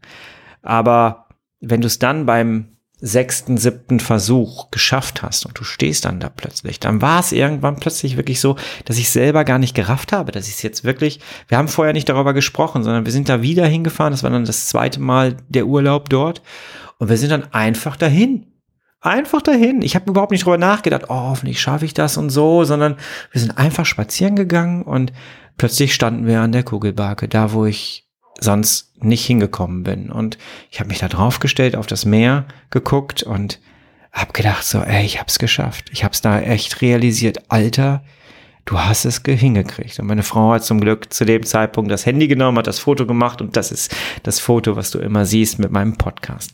Aber 0.63 1.27
wenn 1.61 1.81
du 1.81 1.87
es 1.87 1.99
dann 1.99 2.25
beim 2.25 2.77
sechsten, 3.01 3.57
siebten 3.57 3.99
Versuch 3.99 4.69
geschafft 4.69 5.23
hast 5.23 5.47
und 5.47 5.59
du 5.59 5.63
stehst 5.63 6.05
dann 6.05 6.19
da 6.19 6.29
plötzlich, 6.29 6.79
dann 6.79 7.01
war 7.01 7.19
es 7.19 7.31
irgendwann 7.31 7.77
plötzlich 7.77 8.15
wirklich 8.15 8.39
so, 8.39 8.57
dass 8.85 8.99
ich 8.99 9.09
selber 9.09 9.43
gar 9.43 9.57
nicht 9.57 9.73
gerafft 9.73 10.13
habe, 10.13 10.31
dass 10.31 10.47
ich 10.47 10.55
es 10.55 10.61
jetzt 10.61 10.83
wirklich, 10.83 11.19
wir 11.47 11.57
haben 11.57 11.67
vorher 11.67 11.93
nicht 11.93 12.07
darüber 12.09 12.33
gesprochen, 12.33 12.83
sondern 12.83 13.05
wir 13.05 13.11
sind 13.11 13.27
da 13.27 13.41
wieder 13.41 13.65
hingefahren, 13.65 14.11
das 14.13 14.21
war 14.21 14.29
dann 14.29 14.45
das 14.45 14.67
zweite 14.67 14.99
Mal 14.99 15.37
der 15.49 15.65
Urlaub 15.65 16.09
dort 16.09 16.43
und 16.99 17.09
wir 17.09 17.17
sind 17.17 17.31
dann 17.31 17.51
einfach 17.51 17.97
dahin. 17.97 18.45
Einfach 19.03 19.41
dahin. 19.41 19.81
Ich 19.81 19.95
habe 19.95 20.11
überhaupt 20.11 20.31
nicht 20.31 20.45
drüber 20.45 20.59
nachgedacht, 20.59 21.05
oh, 21.07 21.15
hoffentlich 21.15 21.59
schaffe 21.59 21.85
ich 21.85 21.95
das 21.95 22.17
und 22.17 22.29
so, 22.29 22.65
sondern 22.65 22.97
wir 23.31 23.41
sind 23.41 23.57
einfach 23.57 23.87
spazieren 23.87 24.35
gegangen 24.35 24.83
und 24.83 25.11
plötzlich 25.57 25.95
standen 25.95 26.27
wir 26.27 26.41
an 26.41 26.51
der 26.51 26.61
Kugelbarke, 26.61 27.27
da 27.27 27.51
wo 27.51 27.65
ich 27.65 28.10
sonst 28.41 28.91
nicht 29.03 29.25
hingekommen 29.25 29.83
bin. 29.83 30.11
Und 30.11 30.37
ich 30.69 30.79
habe 30.79 30.89
mich 30.89 30.99
da 30.99 31.07
draufgestellt, 31.07 31.75
auf 31.75 31.87
das 31.87 32.05
Meer 32.05 32.45
geguckt 32.69 33.23
und 33.23 33.59
habe 34.11 34.33
gedacht 34.33 34.65
so, 34.65 34.79
ey, 34.79 35.05
ich 35.05 35.19
hab's 35.19 35.39
geschafft. 35.39 35.89
Ich 35.93 36.03
hab's 36.03 36.21
da 36.21 36.39
echt 36.41 36.81
realisiert. 36.81 37.39
Alter, 37.49 38.03
du 38.65 38.79
hast 38.79 39.05
es 39.05 39.21
hingekriegt. 39.25 39.99
Und 39.99 40.07
meine 40.07 40.23
Frau 40.23 40.51
hat 40.51 40.65
zum 40.65 40.81
Glück 40.81 41.13
zu 41.13 41.23
dem 41.23 41.45
Zeitpunkt 41.45 41.91
das 41.91 42.05
Handy 42.05 42.27
genommen, 42.27 42.57
hat 42.57 42.67
das 42.67 42.79
Foto 42.79 43.05
gemacht 43.05 43.41
und 43.41 43.55
das 43.55 43.71
ist 43.71 43.95
das 44.23 44.39
Foto, 44.39 44.75
was 44.75 44.91
du 44.91 44.99
immer 44.99 45.25
siehst 45.25 45.59
mit 45.59 45.71
meinem 45.71 45.97
Podcast. 45.97 46.51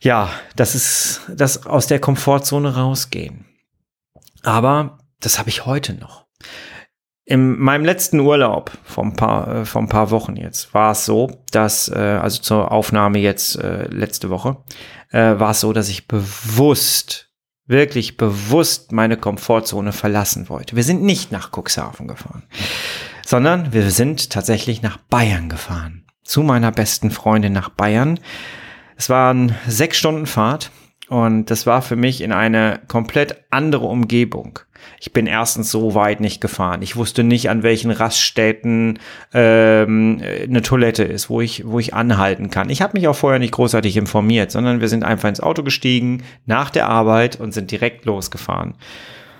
Ja, 0.00 0.30
das 0.54 0.74
ist 0.74 1.22
das 1.28 1.66
aus 1.66 1.88
der 1.88 1.98
Komfortzone 1.98 2.76
rausgehen. 2.76 3.44
Aber 4.44 4.98
das 5.20 5.38
habe 5.38 5.48
ich 5.48 5.66
heute 5.66 5.94
noch. 5.94 6.26
In 7.30 7.58
meinem 7.58 7.84
letzten 7.84 8.20
Urlaub 8.20 8.72
ein 8.96 9.12
paar, 9.12 9.48
äh, 9.48 9.78
ein 9.78 9.88
paar 9.90 10.10
Wochen 10.10 10.36
jetzt 10.36 10.72
war 10.72 10.92
es 10.92 11.04
so, 11.04 11.30
dass, 11.50 11.90
äh, 11.90 11.98
also 11.98 12.40
zur 12.40 12.72
Aufnahme 12.72 13.18
jetzt 13.18 13.56
äh, 13.56 13.86
letzte 13.88 14.30
Woche, 14.30 14.56
äh, 15.10 15.38
war 15.38 15.50
es 15.50 15.60
so, 15.60 15.74
dass 15.74 15.90
ich 15.90 16.08
bewusst, 16.08 17.30
wirklich 17.66 18.16
bewusst 18.16 18.92
meine 18.92 19.18
Komfortzone 19.18 19.92
verlassen 19.92 20.48
wollte. 20.48 20.74
Wir 20.74 20.84
sind 20.84 21.02
nicht 21.02 21.30
nach 21.30 21.50
Cuxhaven 21.52 22.08
gefahren, 22.08 22.44
sondern 23.26 23.74
wir 23.74 23.90
sind 23.90 24.30
tatsächlich 24.30 24.80
nach 24.80 24.96
Bayern 24.96 25.50
gefahren. 25.50 26.06
Zu 26.24 26.42
meiner 26.42 26.72
besten 26.72 27.10
Freundin 27.10 27.52
nach 27.52 27.68
Bayern. 27.68 28.18
Es 28.96 29.10
waren 29.10 29.54
sechs 29.66 29.98
Stunden 29.98 30.24
Fahrt 30.24 30.70
und 31.08 31.46
das 31.46 31.66
war 31.66 31.82
für 31.82 31.96
mich 31.96 32.20
in 32.20 32.32
eine 32.32 32.80
komplett 32.88 33.44
andere 33.50 33.86
Umgebung. 33.86 34.60
Ich 35.00 35.12
bin 35.12 35.26
erstens 35.26 35.70
so 35.70 35.94
weit 35.94 36.20
nicht 36.20 36.40
gefahren. 36.40 36.82
Ich 36.82 36.96
wusste 36.96 37.24
nicht, 37.24 37.50
an 37.50 37.62
welchen 37.62 37.90
Raststätten 37.90 38.98
ähm, 39.32 40.20
eine 40.22 40.62
Toilette 40.62 41.04
ist, 41.04 41.30
wo 41.30 41.40
ich, 41.40 41.66
wo 41.66 41.78
ich 41.78 41.94
anhalten 41.94 42.50
kann. 42.50 42.70
Ich 42.70 42.82
habe 42.82 42.96
mich 42.96 43.08
auch 43.08 43.16
vorher 43.16 43.38
nicht 43.38 43.52
großartig 43.52 43.96
informiert, 43.96 44.50
sondern 44.50 44.80
wir 44.80 44.88
sind 44.88 45.04
einfach 45.04 45.28
ins 45.28 45.40
Auto 45.40 45.62
gestiegen 45.62 46.24
nach 46.46 46.70
der 46.70 46.88
Arbeit 46.88 47.40
und 47.40 47.52
sind 47.52 47.70
direkt 47.70 48.04
losgefahren. 48.04 48.74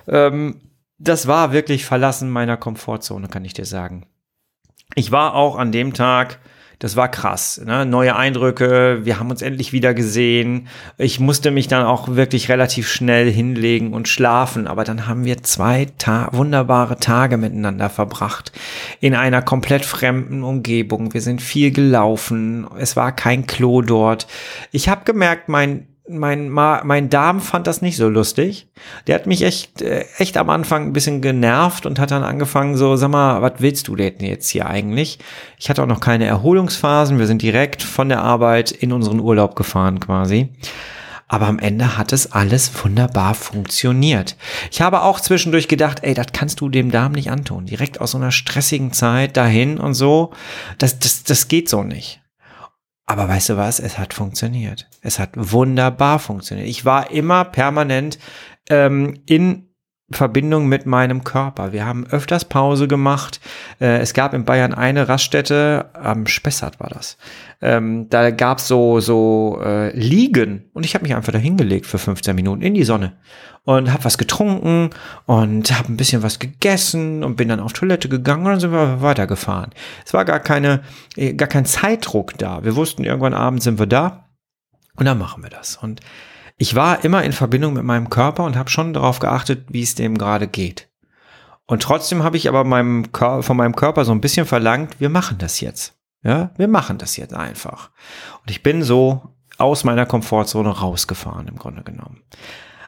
Ähm, 0.06 0.60
das 0.98 1.26
war 1.26 1.52
wirklich 1.52 1.84
Verlassen 1.84 2.30
meiner 2.30 2.56
Komfortzone, 2.56 3.28
kann 3.28 3.44
ich 3.44 3.52
dir 3.52 3.64
sagen. 3.64 4.06
Ich 4.94 5.12
war 5.12 5.34
auch 5.34 5.56
an 5.56 5.70
dem 5.70 5.92
Tag 5.92 6.40
das 6.78 6.94
war 6.94 7.10
krass. 7.10 7.60
Ne? 7.64 7.84
Neue 7.84 8.14
Eindrücke, 8.14 9.00
wir 9.02 9.18
haben 9.18 9.30
uns 9.30 9.42
endlich 9.42 9.72
wieder 9.72 9.94
gesehen. 9.94 10.68
Ich 10.96 11.18
musste 11.18 11.50
mich 11.50 11.66
dann 11.66 11.84
auch 11.84 12.08
wirklich 12.14 12.48
relativ 12.48 12.88
schnell 12.88 13.30
hinlegen 13.30 13.92
und 13.92 14.06
schlafen, 14.06 14.68
aber 14.68 14.84
dann 14.84 15.06
haben 15.08 15.24
wir 15.24 15.42
zwei 15.42 15.88
Ta 15.98 16.28
wunderbare 16.32 16.98
Tage 16.98 17.36
miteinander 17.36 17.90
verbracht 17.90 18.52
in 19.00 19.14
einer 19.14 19.42
komplett 19.42 19.84
fremden 19.84 20.44
Umgebung. 20.44 21.12
Wir 21.12 21.20
sind 21.20 21.42
viel 21.42 21.72
gelaufen, 21.72 22.68
es 22.78 22.94
war 22.94 23.10
kein 23.10 23.46
Klo 23.46 23.82
dort. 23.82 24.28
Ich 24.70 24.88
habe 24.88 25.04
gemerkt, 25.04 25.48
mein 25.48 25.88
mein, 26.08 26.48
mein 26.48 27.10
Darm 27.10 27.40
fand 27.40 27.66
das 27.66 27.82
nicht 27.82 27.96
so 27.96 28.08
lustig. 28.08 28.68
Der 29.06 29.14
hat 29.14 29.26
mich 29.26 29.42
echt, 29.42 29.82
äh, 29.82 30.04
echt 30.18 30.36
am 30.36 30.50
Anfang 30.50 30.86
ein 30.86 30.92
bisschen 30.92 31.20
genervt 31.20 31.86
und 31.86 31.98
hat 31.98 32.10
dann 32.10 32.22
angefangen 32.22 32.76
so, 32.76 32.96
sag 32.96 33.10
mal, 33.10 33.42
was 33.42 33.54
willst 33.58 33.88
du 33.88 33.96
denn 33.96 34.14
jetzt 34.20 34.48
hier 34.48 34.66
eigentlich? 34.66 35.18
Ich 35.58 35.70
hatte 35.70 35.82
auch 35.82 35.86
noch 35.86 36.00
keine 36.00 36.26
Erholungsphasen. 36.26 37.18
Wir 37.18 37.26
sind 37.26 37.42
direkt 37.42 37.82
von 37.82 38.08
der 38.08 38.22
Arbeit 38.22 38.70
in 38.70 38.92
unseren 38.92 39.20
Urlaub 39.20 39.56
gefahren 39.56 40.00
quasi. 40.00 40.48
Aber 41.28 41.46
am 41.46 41.58
Ende 41.58 41.98
hat 41.98 42.14
es 42.14 42.32
alles 42.32 42.72
wunderbar 42.82 43.34
funktioniert. 43.34 44.36
Ich 44.70 44.80
habe 44.80 45.02
auch 45.02 45.20
zwischendurch 45.20 45.68
gedacht, 45.68 45.98
ey, 46.02 46.14
das 46.14 46.28
kannst 46.32 46.60
du 46.60 46.70
dem 46.70 46.90
Darm 46.90 47.12
nicht 47.12 47.30
antun. 47.30 47.66
Direkt 47.66 48.00
aus 48.00 48.12
so 48.12 48.18
einer 48.18 48.32
stressigen 48.32 48.94
Zeit 48.94 49.36
dahin 49.36 49.78
und 49.78 49.92
so. 49.92 50.32
Das, 50.78 50.98
das, 50.98 51.24
das 51.24 51.48
geht 51.48 51.68
so 51.68 51.82
nicht. 51.82 52.22
Aber 53.08 53.26
weißt 53.26 53.48
du 53.48 53.56
was? 53.56 53.80
Es 53.80 53.98
hat 53.98 54.12
funktioniert. 54.12 54.86
Es 55.00 55.18
hat 55.18 55.30
wunderbar 55.34 56.18
funktioniert. 56.18 56.68
Ich 56.68 56.84
war 56.84 57.10
immer 57.10 57.46
permanent 57.46 58.18
ähm, 58.68 59.22
in 59.24 59.67
Verbindung 60.10 60.68
mit 60.68 60.86
meinem 60.86 61.22
Körper. 61.22 61.72
Wir 61.72 61.84
haben 61.84 62.06
öfters 62.06 62.46
Pause 62.46 62.88
gemacht. 62.88 63.40
Äh, 63.78 63.98
es 63.98 64.14
gab 64.14 64.32
in 64.32 64.46
Bayern 64.46 64.72
eine 64.72 65.08
Raststätte, 65.08 65.90
am 65.92 66.26
Spessart 66.26 66.80
war 66.80 66.88
das. 66.88 67.18
Ähm, 67.60 68.08
da 68.08 68.30
gab's 68.30 68.68
so, 68.68 69.00
so 69.00 69.60
äh, 69.62 69.94
Liegen 69.94 70.70
und 70.72 70.86
ich 70.86 70.94
habe 70.94 71.02
mich 71.02 71.14
einfach 71.14 71.32
da 71.32 71.38
hingelegt 71.38 71.84
für 71.84 71.98
15 71.98 72.34
Minuten 72.34 72.62
in 72.62 72.72
die 72.72 72.84
Sonne 72.84 73.18
und 73.64 73.92
habe 73.92 74.04
was 74.04 74.16
getrunken 74.16 74.90
und 75.26 75.76
habe 75.78 75.92
ein 75.92 75.98
bisschen 75.98 76.22
was 76.22 76.38
gegessen 76.38 77.22
und 77.22 77.36
bin 77.36 77.48
dann 77.48 77.60
auf 77.60 77.74
Toilette 77.74 78.08
gegangen 78.08 78.46
und 78.46 78.52
dann 78.52 78.60
sind 78.60 78.72
wir 78.72 79.02
weitergefahren. 79.02 79.72
Es 80.06 80.14
war 80.14 80.24
gar 80.24 80.40
keine, 80.40 80.80
äh, 81.16 81.34
gar 81.34 81.48
kein 81.48 81.66
Zeitdruck 81.66 82.38
da. 82.38 82.64
Wir 82.64 82.76
wussten, 82.76 83.04
irgendwann 83.04 83.34
abends 83.34 83.64
sind 83.64 83.78
wir 83.78 83.86
da 83.86 84.24
und 84.96 85.04
dann 85.04 85.18
machen 85.18 85.42
wir 85.42 85.50
das. 85.50 85.76
Und 85.76 86.00
ich 86.58 86.74
war 86.74 87.04
immer 87.04 87.22
in 87.22 87.32
Verbindung 87.32 87.74
mit 87.74 87.84
meinem 87.84 88.10
Körper 88.10 88.44
und 88.44 88.56
habe 88.56 88.68
schon 88.68 88.92
darauf 88.92 89.20
geachtet, 89.20 89.66
wie 89.68 89.82
es 89.82 89.94
dem 89.94 90.18
gerade 90.18 90.48
geht. 90.48 90.88
Und 91.66 91.82
trotzdem 91.82 92.24
habe 92.24 92.36
ich 92.36 92.48
aber 92.48 92.64
meinem, 92.64 93.06
von 93.12 93.56
meinem 93.56 93.76
Körper 93.76 94.04
so 94.04 94.12
ein 94.12 94.20
bisschen 94.20 94.46
verlangt, 94.46 95.00
wir 95.00 95.08
machen 95.08 95.38
das 95.38 95.60
jetzt. 95.60 95.94
Ja, 96.24 96.50
wir 96.56 96.66
machen 96.66 96.98
das 96.98 97.16
jetzt 97.16 97.34
einfach. 97.34 97.90
Und 98.42 98.50
ich 98.50 98.62
bin 98.62 98.82
so 98.82 99.22
aus 99.56 99.84
meiner 99.84 100.06
Komfortzone 100.06 100.68
rausgefahren, 100.68 101.46
im 101.46 101.56
Grunde 101.56 101.82
genommen. 101.82 102.22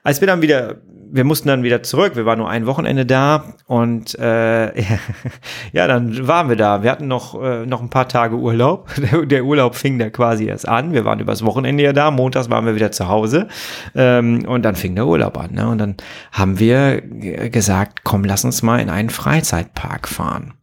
Als 0.02 0.20
wir 0.20 0.26
dann 0.26 0.40
wieder, 0.40 0.76
wir 1.12 1.24
mussten 1.24 1.48
dann 1.48 1.62
wieder 1.62 1.82
zurück, 1.82 2.16
wir 2.16 2.24
waren 2.24 2.38
nur 2.38 2.48
ein 2.48 2.66
Wochenende 2.66 3.04
da 3.04 3.54
und 3.66 4.18
äh, 4.18 4.80
ja, 5.72 5.86
dann 5.86 6.26
waren 6.26 6.48
wir 6.48 6.56
da. 6.56 6.82
Wir 6.82 6.90
hatten 6.90 7.08
noch, 7.08 7.40
äh, 7.42 7.66
noch 7.66 7.82
ein 7.82 7.90
paar 7.90 8.08
Tage 8.08 8.36
Urlaub. 8.36 8.88
Der, 8.96 9.26
der, 9.26 9.44
Urlaub 9.44 9.74
fing 9.74 9.98
da 9.98 10.10
quasi 10.10 10.46
erst 10.46 10.68
an. 10.68 10.92
Wir 10.92 11.04
waren 11.04 11.20
übers 11.20 11.44
Wochenende 11.44 11.82
ja 11.82 11.92
da, 11.92 12.10
montags 12.10 12.50
waren 12.50 12.64
wir 12.64 12.74
wieder 12.74 12.92
zu 12.92 13.08
Hause 13.08 13.48
ähm, 13.94 14.44
und 14.46 14.62
dann 14.62 14.76
fing 14.76 14.94
der 14.94 15.06
Urlaub 15.06 15.38
an. 15.38 15.52
Ne? 15.52 15.68
Und 15.68 15.78
dann 15.78 15.96
haben 16.32 16.58
wir 16.58 17.00
gesagt, 17.00 18.04
komm, 18.04 18.24
lass 18.24 18.44
uns 18.44 18.62
mal 18.62 18.78
in 18.80 18.90
einen 18.90 19.10
Freizeitpark 19.10 20.08
fahren. 20.08 20.54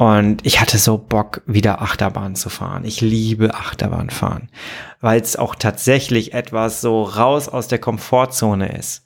Und 0.00 0.46
ich 0.46 0.62
hatte 0.62 0.78
so 0.78 0.96
Bock, 0.96 1.42
wieder 1.44 1.82
Achterbahn 1.82 2.34
zu 2.34 2.48
fahren. 2.48 2.86
Ich 2.86 3.02
liebe 3.02 3.52
Achterbahn 3.52 4.08
fahren, 4.08 4.48
weil 5.02 5.20
es 5.20 5.36
auch 5.36 5.54
tatsächlich 5.54 6.32
etwas 6.32 6.80
so 6.80 7.02
raus 7.02 7.50
aus 7.50 7.68
der 7.68 7.80
Komfortzone 7.80 8.78
ist. 8.78 9.04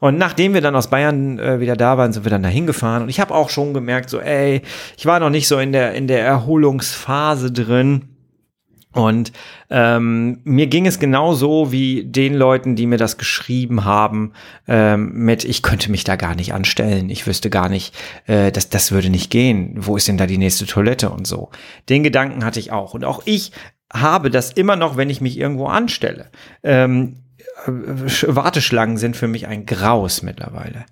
Und 0.00 0.18
nachdem 0.18 0.52
wir 0.52 0.62
dann 0.62 0.74
aus 0.74 0.90
Bayern 0.90 1.38
äh, 1.38 1.60
wieder 1.60 1.76
da 1.76 1.96
waren, 1.96 2.12
sind 2.12 2.24
wir 2.24 2.30
dann 2.30 2.42
dahin 2.42 2.66
gefahren. 2.66 3.04
Und 3.04 3.08
ich 3.08 3.20
habe 3.20 3.32
auch 3.32 3.50
schon 3.50 3.72
gemerkt, 3.72 4.10
so, 4.10 4.18
ey, 4.18 4.62
ich 4.96 5.06
war 5.06 5.20
noch 5.20 5.30
nicht 5.30 5.46
so 5.46 5.60
in 5.60 5.70
der, 5.70 5.94
in 5.94 6.08
der 6.08 6.24
Erholungsphase 6.24 7.52
drin. 7.52 8.15
Und 8.96 9.30
ähm, 9.68 10.40
mir 10.44 10.68
ging 10.68 10.86
es 10.86 10.98
genauso 10.98 11.70
wie 11.70 12.04
den 12.04 12.34
Leuten, 12.34 12.76
die 12.76 12.86
mir 12.86 12.96
das 12.96 13.18
geschrieben 13.18 13.84
haben, 13.84 14.32
ähm, 14.66 15.12
mit 15.12 15.44
ich 15.44 15.60
könnte 15.60 15.90
mich 15.90 16.04
da 16.04 16.16
gar 16.16 16.34
nicht 16.34 16.54
anstellen, 16.54 17.10
ich 17.10 17.26
wüsste 17.26 17.50
gar 17.50 17.68
nicht, 17.68 17.94
äh, 18.26 18.50
dass 18.50 18.70
das 18.70 18.92
würde 18.92 19.10
nicht 19.10 19.30
gehen. 19.30 19.74
Wo 19.76 19.98
ist 19.98 20.08
denn 20.08 20.16
da 20.16 20.26
die 20.26 20.38
nächste 20.38 20.64
Toilette 20.64 21.10
und 21.10 21.26
so? 21.26 21.50
Den 21.90 22.04
Gedanken 22.04 22.42
hatte 22.42 22.58
ich 22.58 22.72
auch. 22.72 22.94
Und 22.94 23.04
auch 23.04 23.20
ich 23.26 23.52
habe 23.92 24.30
das 24.30 24.50
immer 24.52 24.76
noch, 24.76 24.96
wenn 24.96 25.10
ich 25.10 25.20
mich 25.20 25.38
irgendwo 25.38 25.66
anstelle. 25.66 26.30
Ähm, 26.62 27.16
Warteschlangen 27.66 28.96
sind 28.96 29.16
für 29.16 29.28
mich 29.28 29.46
ein 29.46 29.66
Graus 29.66 30.22
mittlerweile. 30.22 30.84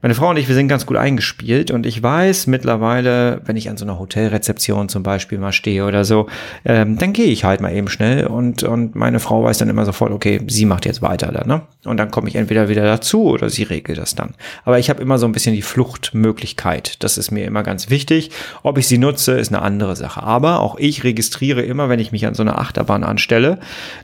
Meine 0.00 0.14
Frau 0.14 0.28
und 0.28 0.36
ich, 0.36 0.48
wir 0.48 0.54
sind 0.54 0.68
ganz 0.68 0.84
gut 0.84 0.98
eingespielt 0.98 1.70
und 1.70 1.86
ich 1.86 2.02
weiß 2.02 2.46
mittlerweile, 2.46 3.40
wenn 3.46 3.56
ich 3.56 3.70
an 3.70 3.78
so 3.78 3.86
einer 3.86 3.98
Hotelrezeption 3.98 4.90
zum 4.90 5.02
Beispiel 5.02 5.38
mal 5.38 5.52
stehe 5.52 5.86
oder 5.86 6.04
so, 6.04 6.28
ähm, 6.66 6.98
dann 6.98 7.14
gehe 7.14 7.26
ich 7.26 7.44
halt 7.44 7.62
mal 7.62 7.74
eben 7.74 7.88
schnell 7.88 8.26
und, 8.26 8.62
und 8.64 8.94
meine 8.94 9.18
Frau 9.18 9.42
weiß 9.42 9.58
dann 9.58 9.70
immer 9.70 9.86
sofort, 9.86 10.12
okay, 10.12 10.42
sie 10.46 10.66
macht 10.66 10.84
jetzt 10.84 11.00
weiter 11.00 11.32
da, 11.32 11.44
ne? 11.46 11.62
Und 11.84 11.96
dann 11.96 12.10
komme 12.10 12.28
ich 12.28 12.36
entweder 12.36 12.68
wieder 12.68 12.84
dazu 12.84 13.24
oder 13.24 13.48
sie 13.48 13.62
regelt 13.62 13.98
das 13.98 14.14
dann. 14.14 14.34
Aber 14.64 14.78
ich 14.78 14.90
habe 14.90 15.02
immer 15.02 15.18
so 15.18 15.26
ein 15.26 15.32
bisschen 15.32 15.54
die 15.54 15.62
Fluchtmöglichkeit. 15.62 17.02
Das 17.02 17.18
ist 17.18 17.30
mir 17.30 17.44
immer 17.44 17.62
ganz 17.62 17.90
wichtig. 17.90 18.30
Ob 18.62 18.78
ich 18.78 18.86
sie 18.88 18.98
nutze, 18.98 19.32
ist 19.32 19.52
eine 19.52 19.62
andere 19.62 19.96
Sache. 19.96 20.22
Aber 20.22 20.60
auch 20.60 20.76
ich 20.76 21.04
registriere 21.04 21.62
immer, 21.62 21.88
wenn 21.88 22.00
ich 22.00 22.12
mich 22.12 22.26
an 22.26 22.34
so 22.34 22.42
einer 22.42 22.58
Achterbahn 22.58 23.04
anstelle. 23.04 23.58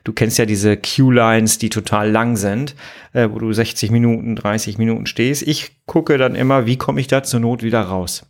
Du 0.04 0.12
kennst 0.12 0.38
ja 0.38 0.44
diese 0.44 0.76
Q-Lines, 0.76 1.58
die 1.58 1.70
total 1.70 1.89
lang 1.90 2.36
sind, 2.36 2.74
äh, 3.12 3.28
wo 3.30 3.38
du 3.38 3.52
60 3.52 3.90
Minuten, 3.90 4.36
30 4.36 4.78
Minuten 4.78 5.06
stehst. 5.06 5.42
Ich 5.42 5.72
gucke 5.86 6.18
dann 6.18 6.34
immer, 6.34 6.66
wie 6.66 6.76
komme 6.76 7.00
ich 7.00 7.06
da 7.06 7.22
zur 7.22 7.40
Not 7.40 7.62
wieder 7.62 7.82
raus. 7.82 8.26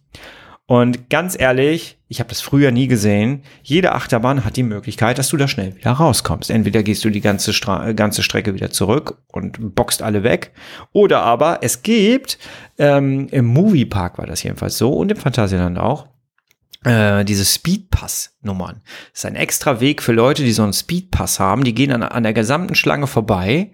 Und 0.70 1.10
ganz 1.10 1.36
ehrlich, 1.36 1.98
ich 2.06 2.20
habe 2.20 2.28
das 2.28 2.40
früher 2.40 2.70
nie 2.70 2.86
gesehen. 2.86 3.42
Jede 3.60 3.90
Achterbahn 3.90 4.44
hat 4.44 4.54
die 4.54 4.62
Möglichkeit, 4.62 5.18
dass 5.18 5.28
du 5.28 5.36
da 5.36 5.48
schnell 5.48 5.74
wieder 5.74 5.90
rauskommst. 5.90 6.48
Entweder 6.48 6.84
gehst 6.84 7.04
du 7.04 7.10
die 7.10 7.20
ganze, 7.20 7.52
Stra 7.52 7.90
ganze 7.90 8.22
Strecke 8.22 8.54
wieder 8.54 8.70
zurück 8.70 9.18
und 9.32 9.74
boxt 9.74 10.00
alle 10.00 10.22
weg. 10.22 10.52
Oder 10.92 11.22
aber 11.22 11.58
es 11.62 11.82
gibt, 11.82 12.38
ähm, 12.78 13.26
im 13.32 13.46
Moviepark 13.46 14.18
war 14.18 14.26
das 14.26 14.44
jedenfalls 14.44 14.78
so 14.78 14.92
und 14.92 15.10
im 15.10 15.16
Phantasialand 15.16 15.76
auch, 15.76 16.06
äh, 16.84 17.24
diese 17.24 17.44
Speedpass-Nummern. 17.44 18.80
Das 19.12 19.20
ist 19.20 19.26
ein 19.26 19.36
extra 19.36 19.80
Weg 19.80 20.02
für 20.02 20.12
Leute, 20.12 20.42
die 20.42 20.52
so 20.52 20.62
einen 20.62 20.72
Speedpass 20.72 21.40
haben. 21.40 21.64
Die 21.64 21.74
gehen 21.74 21.92
an, 21.92 22.02
an 22.02 22.22
der 22.22 22.32
gesamten 22.32 22.74
Schlange 22.74 23.06
vorbei 23.06 23.70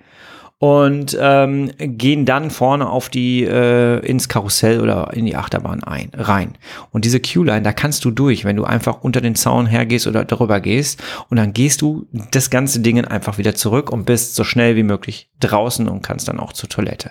und 0.59 1.17
ähm, 1.21 1.71
gehen 1.79 2.25
dann 2.25 2.51
vorne 2.51 2.89
auf 2.89 3.11
die 3.11 3.45
äh, 3.45 3.99
ins 3.99 4.31
Karussell 4.31 4.81
oder 4.81 5.13
in 5.13 5.27
die 5.27 5.37
Achterbahn 5.37 5.85
ein 5.85 6.11
rein. 6.15 6.57
Und 6.93 7.05
diese 7.05 7.21
Q-Line, 7.21 7.61
da 7.61 7.73
kannst 7.73 8.07
du 8.07 8.11
durch, 8.11 8.47
wenn 8.47 8.57
du 8.57 8.65
einfach 8.65 9.03
unter 9.03 9.21
den 9.21 9.35
Zaun 9.35 9.67
hergehst 9.67 10.07
oder 10.07 10.25
darüber 10.25 10.61
gehst 10.61 11.03
und 11.29 11.37
dann 11.37 11.53
gehst 11.53 11.83
du 11.83 12.07
das 12.31 12.49
ganze 12.49 12.81
Ding 12.81 13.05
einfach 13.05 13.37
wieder 13.37 13.55
zurück 13.55 13.91
und 13.91 14.07
bist 14.07 14.35
so 14.35 14.45
schnell 14.45 14.77
wie 14.77 14.83
möglich 14.83 15.29
draußen 15.41 15.89
und 15.89 16.01
kannst 16.01 16.27
dann 16.29 16.41
auch 16.41 16.55
zur 16.55 16.71
Toilette. 16.71 17.11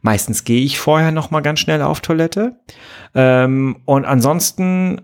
Meistens 0.00 0.44
gehe 0.44 0.62
ich 0.62 0.78
vorher 0.78 1.12
noch 1.12 1.30
mal 1.30 1.40
ganz 1.40 1.60
schnell 1.60 1.82
auf 1.82 2.00
Toilette 2.00 2.56
ähm, 3.14 3.76
und 3.84 4.06
ansonsten 4.06 5.02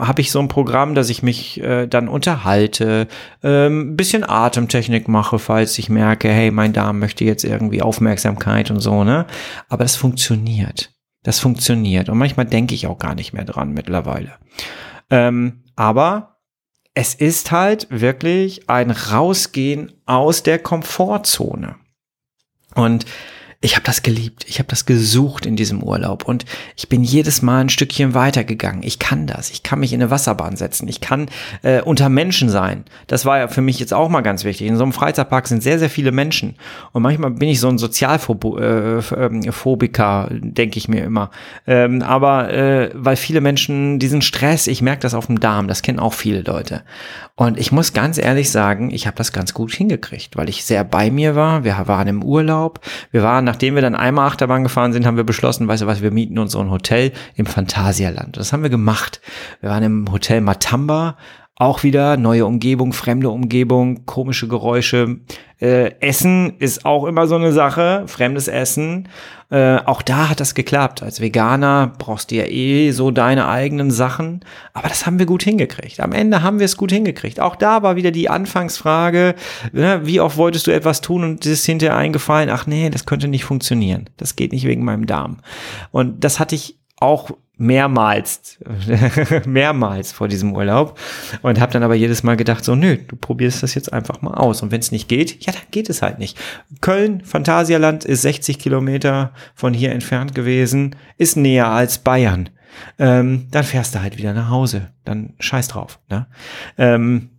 habe 0.00 0.20
ich 0.20 0.30
so 0.30 0.40
ein 0.40 0.48
Programm, 0.48 0.94
dass 0.94 1.08
ich 1.08 1.22
mich 1.22 1.60
äh, 1.62 1.86
dann 1.86 2.08
unterhalte, 2.08 3.08
ähm, 3.42 3.96
bisschen 3.96 4.22
Atemtechnik 4.28 5.08
mache, 5.08 5.38
falls 5.38 5.78
ich 5.78 5.88
merke, 5.88 6.28
hey, 6.28 6.50
mein 6.50 6.72
Darm 6.72 6.98
möchte 6.98 7.24
jetzt 7.24 7.44
irgendwie 7.44 7.80
Aufmerksamkeit 7.80 8.70
und 8.70 8.80
so, 8.80 9.04
ne? 9.04 9.26
Aber 9.68 9.84
das 9.84 9.96
funktioniert. 9.96 10.92
Das 11.22 11.40
funktioniert. 11.40 12.10
Und 12.10 12.18
manchmal 12.18 12.46
denke 12.46 12.74
ich 12.74 12.86
auch 12.86 12.98
gar 12.98 13.14
nicht 13.14 13.32
mehr 13.32 13.44
dran 13.44 13.72
mittlerweile. 13.72 14.32
Ähm, 15.10 15.64
aber 15.74 16.36
es 16.92 17.14
ist 17.14 17.50
halt 17.50 17.88
wirklich 17.90 18.68
ein 18.68 18.90
Rausgehen 18.90 19.92
aus 20.04 20.42
der 20.42 20.58
Komfortzone. 20.58 21.76
Und 22.74 23.06
ich 23.64 23.74
habe 23.76 23.86
das 23.86 24.02
geliebt, 24.02 24.44
ich 24.46 24.58
habe 24.58 24.68
das 24.68 24.84
gesucht 24.84 25.46
in 25.46 25.56
diesem 25.56 25.82
Urlaub 25.82 26.28
und 26.28 26.44
ich 26.76 26.90
bin 26.90 27.02
jedes 27.02 27.40
Mal 27.40 27.62
ein 27.62 27.70
Stückchen 27.70 28.12
weitergegangen. 28.12 28.82
Ich 28.82 28.98
kann 28.98 29.26
das, 29.26 29.50
ich 29.50 29.62
kann 29.62 29.80
mich 29.80 29.94
in 29.94 30.02
eine 30.02 30.10
Wasserbahn 30.10 30.56
setzen, 30.56 30.86
ich 30.86 31.00
kann 31.00 31.30
äh, 31.62 31.80
unter 31.80 32.10
Menschen 32.10 32.50
sein. 32.50 32.84
Das 33.06 33.24
war 33.24 33.38
ja 33.38 33.48
für 33.48 33.62
mich 33.62 33.78
jetzt 33.78 33.94
auch 33.94 34.10
mal 34.10 34.20
ganz 34.20 34.44
wichtig. 34.44 34.66
In 34.66 34.76
so 34.76 34.82
einem 34.82 34.92
Freizeitpark 34.92 35.48
sind 35.48 35.62
sehr, 35.62 35.78
sehr 35.78 35.88
viele 35.88 36.12
Menschen 36.12 36.56
und 36.92 37.00
manchmal 37.00 37.30
bin 37.30 37.48
ich 37.48 37.58
so 37.58 37.68
ein 37.68 37.78
Sozialphobiker, 37.78 40.28
äh, 40.30 40.40
denke 40.42 40.76
ich 40.76 40.88
mir 40.88 41.02
immer. 41.02 41.30
Ähm, 41.66 42.02
aber 42.02 42.52
äh, 42.52 42.90
weil 42.92 43.16
viele 43.16 43.40
Menschen 43.40 43.98
diesen 43.98 44.20
Stress, 44.20 44.66
ich 44.66 44.82
merke 44.82 45.00
das 45.00 45.14
auf 45.14 45.28
dem 45.28 45.40
Darm, 45.40 45.68
das 45.68 45.80
kennen 45.80 46.00
auch 46.00 46.12
viele 46.12 46.42
Leute. 46.42 46.82
Und 47.36 47.58
ich 47.58 47.72
muss 47.72 47.94
ganz 47.94 48.18
ehrlich 48.18 48.50
sagen, 48.50 48.90
ich 48.90 49.06
habe 49.06 49.16
das 49.16 49.32
ganz 49.32 49.54
gut 49.54 49.72
hingekriegt, 49.72 50.36
weil 50.36 50.48
ich 50.48 50.64
sehr 50.64 50.84
bei 50.84 51.10
mir 51.10 51.34
war. 51.34 51.64
Wir 51.64 51.76
waren 51.86 52.06
im 52.06 52.22
Urlaub, 52.22 52.80
wir 53.10 53.24
waren 53.24 53.44
nachdem 53.54 53.76
wir 53.76 53.82
dann 53.82 53.94
einmal 53.94 54.26
Achterbahn 54.26 54.64
gefahren 54.64 54.92
sind, 54.92 55.06
haben 55.06 55.16
wir 55.16 55.22
beschlossen, 55.22 55.68
weißt 55.68 55.82
du 55.82 55.86
was, 55.86 56.02
wir 56.02 56.10
mieten 56.10 56.38
uns 56.40 56.52
so 56.52 56.58
ein 56.58 56.70
Hotel 56.70 57.12
im 57.36 57.46
Phantasialand. 57.46 58.36
Das 58.36 58.52
haben 58.52 58.64
wir 58.64 58.70
gemacht. 58.70 59.20
Wir 59.60 59.70
waren 59.70 59.84
im 59.84 60.10
Hotel 60.10 60.40
Matamba, 60.40 61.16
auch 61.56 61.84
wieder 61.84 62.16
neue 62.16 62.46
Umgebung, 62.46 62.92
fremde 62.92 63.30
Umgebung, 63.30 64.06
komische 64.06 64.48
Geräusche. 64.48 65.20
Äh, 65.60 65.92
Essen 66.00 66.54
ist 66.58 66.84
auch 66.84 67.04
immer 67.04 67.28
so 67.28 67.36
eine 67.36 67.52
Sache, 67.52 68.04
fremdes 68.08 68.48
Essen. 68.48 69.08
Äh, 69.50 69.76
auch 69.84 70.02
da 70.02 70.30
hat 70.30 70.40
das 70.40 70.56
geklappt. 70.56 71.04
Als 71.04 71.20
Veganer 71.20 71.92
brauchst 71.96 72.32
du 72.32 72.34
ja 72.34 72.46
eh 72.46 72.90
so 72.90 73.12
deine 73.12 73.46
eigenen 73.46 73.92
Sachen. 73.92 74.40
Aber 74.72 74.88
das 74.88 75.06
haben 75.06 75.20
wir 75.20 75.26
gut 75.26 75.44
hingekriegt. 75.44 76.00
Am 76.00 76.10
Ende 76.10 76.42
haben 76.42 76.58
wir 76.58 76.64
es 76.64 76.76
gut 76.76 76.90
hingekriegt. 76.90 77.38
Auch 77.38 77.54
da 77.54 77.84
war 77.84 77.94
wieder 77.94 78.10
die 78.10 78.28
Anfangsfrage, 78.28 79.36
ne, 79.72 80.00
wie 80.02 80.18
oft 80.18 80.36
wolltest 80.36 80.66
du 80.66 80.72
etwas 80.72 81.02
tun 81.02 81.22
und 81.22 81.46
ist 81.46 81.66
hinterher 81.66 81.96
eingefallen, 81.96 82.50
ach 82.50 82.66
nee, 82.66 82.90
das 82.90 83.06
könnte 83.06 83.28
nicht 83.28 83.44
funktionieren. 83.44 84.10
Das 84.16 84.34
geht 84.34 84.50
nicht 84.50 84.66
wegen 84.66 84.84
meinem 84.84 85.06
Darm. 85.06 85.38
Und 85.92 86.24
das 86.24 86.40
hatte 86.40 86.56
ich 86.56 86.78
auch 86.98 87.30
mehrmals, 87.56 88.58
mehrmals 89.46 90.12
vor 90.12 90.26
diesem 90.26 90.54
Urlaub 90.54 90.98
und 91.42 91.60
habe 91.60 91.72
dann 91.72 91.84
aber 91.84 91.94
jedes 91.94 92.22
Mal 92.22 92.36
gedacht, 92.36 92.64
so 92.64 92.74
nö, 92.74 92.96
du 92.96 93.16
probierst 93.16 93.62
das 93.62 93.74
jetzt 93.74 93.92
einfach 93.92 94.22
mal 94.22 94.34
aus 94.34 94.62
und 94.62 94.72
wenn 94.72 94.80
es 94.80 94.90
nicht 94.90 95.08
geht, 95.08 95.44
ja, 95.44 95.52
dann 95.52 95.62
geht 95.70 95.88
es 95.88 96.02
halt 96.02 96.18
nicht. 96.18 96.36
Köln, 96.80 97.22
Phantasialand 97.24 98.04
ist 98.04 98.22
60 98.22 98.58
Kilometer 98.58 99.32
von 99.54 99.72
hier 99.72 99.92
entfernt 99.92 100.34
gewesen, 100.34 100.96
ist 101.16 101.36
näher 101.36 101.68
als 101.68 101.98
Bayern. 101.98 102.50
Ähm, 102.98 103.46
dann 103.52 103.62
fährst 103.62 103.94
du 103.94 104.02
halt 104.02 104.18
wieder 104.18 104.34
nach 104.34 104.48
Hause, 104.48 104.90
dann 105.04 105.34
scheiß 105.38 105.68
drauf. 105.68 106.00
Ne? 106.10 106.26
Ähm, 106.76 107.30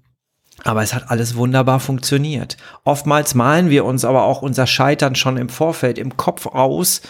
aber 0.64 0.82
es 0.82 0.94
hat 0.94 1.12
alles 1.12 1.36
wunderbar 1.36 1.82
funktioniert. 1.82 2.56
Oftmals 2.86 3.36
malen 3.36 3.70
wir 3.70 3.84
uns 3.84 4.06
aber 4.06 4.24
auch 4.24 4.42
unser 4.42 4.66
Scheitern 4.66 5.16
schon 5.16 5.36
im 5.36 5.50
Vorfeld 5.50 5.98
im 5.98 6.16
Kopf 6.16 6.46
aus 6.46 7.02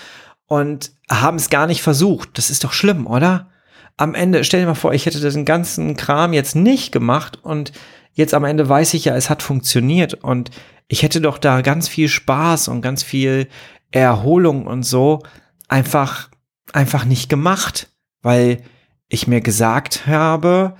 und 0.47 0.91
haben 1.09 1.37
es 1.37 1.49
gar 1.49 1.67
nicht 1.67 1.81
versucht. 1.81 2.37
Das 2.37 2.49
ist 2.49 2.63
doch 2.63 2.73
schlimm, 2.73 3.07
oder? 3.07 3.49
Am 3.97 4.13
Ende, 4.13 4.43
stell 4.43 4.61
dir 4.61 4.67
mal 4.67 4.75
vor, 4.75 4.93
ich 4.93 5.05
hätte 5.05 5.21
diesen 5.21 5.45
ganzen 5.45 5.95
Kram 5.95 6.33
jetzt 6.33 6.55
nicht 6.55 6.91
gemacht 6.91 7.39
und 7.43 7.71
jetzt 8.13 8.33
am 8.33 8.43
Ende 8.43 8.67
weiß 8.67 8.93
ich 8.93 9.05
ja, 9.05 9.15
es 9.15 9.29
hat 9.29 9.41
funktioniert 9.41 10.15
und 10.15 10.51
ich 10.87 11.03
hätte 11.03 11.21
doch 11.21 11.37
da 11.37 11.61
ganz 11.61 11.87
viel 11.87 12.09
Spaß 12.09 12.67
und 12.67 12.81
ganz 12.81 13.03
viel 13.03 13.47
Erholung 13.91 14.67
und 14.67 14.83
so 14.83 15.23
einfach, 15.67 16.29
einfach 16.73 17.05
nicht 17.05 17.29
gemacht, 17.29 17.89
weil 18.21 18.61
ich 19.07 19.27
mir 19.27 19.41
gesagt 19.41 20.07
habe, 20.07 20.75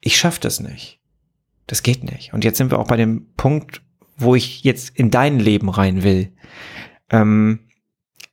ich 0.00 0.16
schaffe 0.16 0.40
das 0.40 0.60
nicht. 0.60 1.00
Das 1.66 1.82
geht 1.82 2.04
nicht. 2.04 2.32
Und 2.32 2.44
jetzt 2.44 2.58
sind 2.58 2.70
wir 2.70 2.78
auch 2.78 2.86
bei 2.86 2.96
dem 2.96 3.32
Punkt, 3.36 3.82
wo 4.16 4.34
ich 4.34 4.62
jetzt 4.62 4.90
in 4.96 5.10
dein 5.10 5.38
Leben 5.38 5.68
rein 5.68 6.02
will. 6.02 6.32
Ähm, 7.10 7.65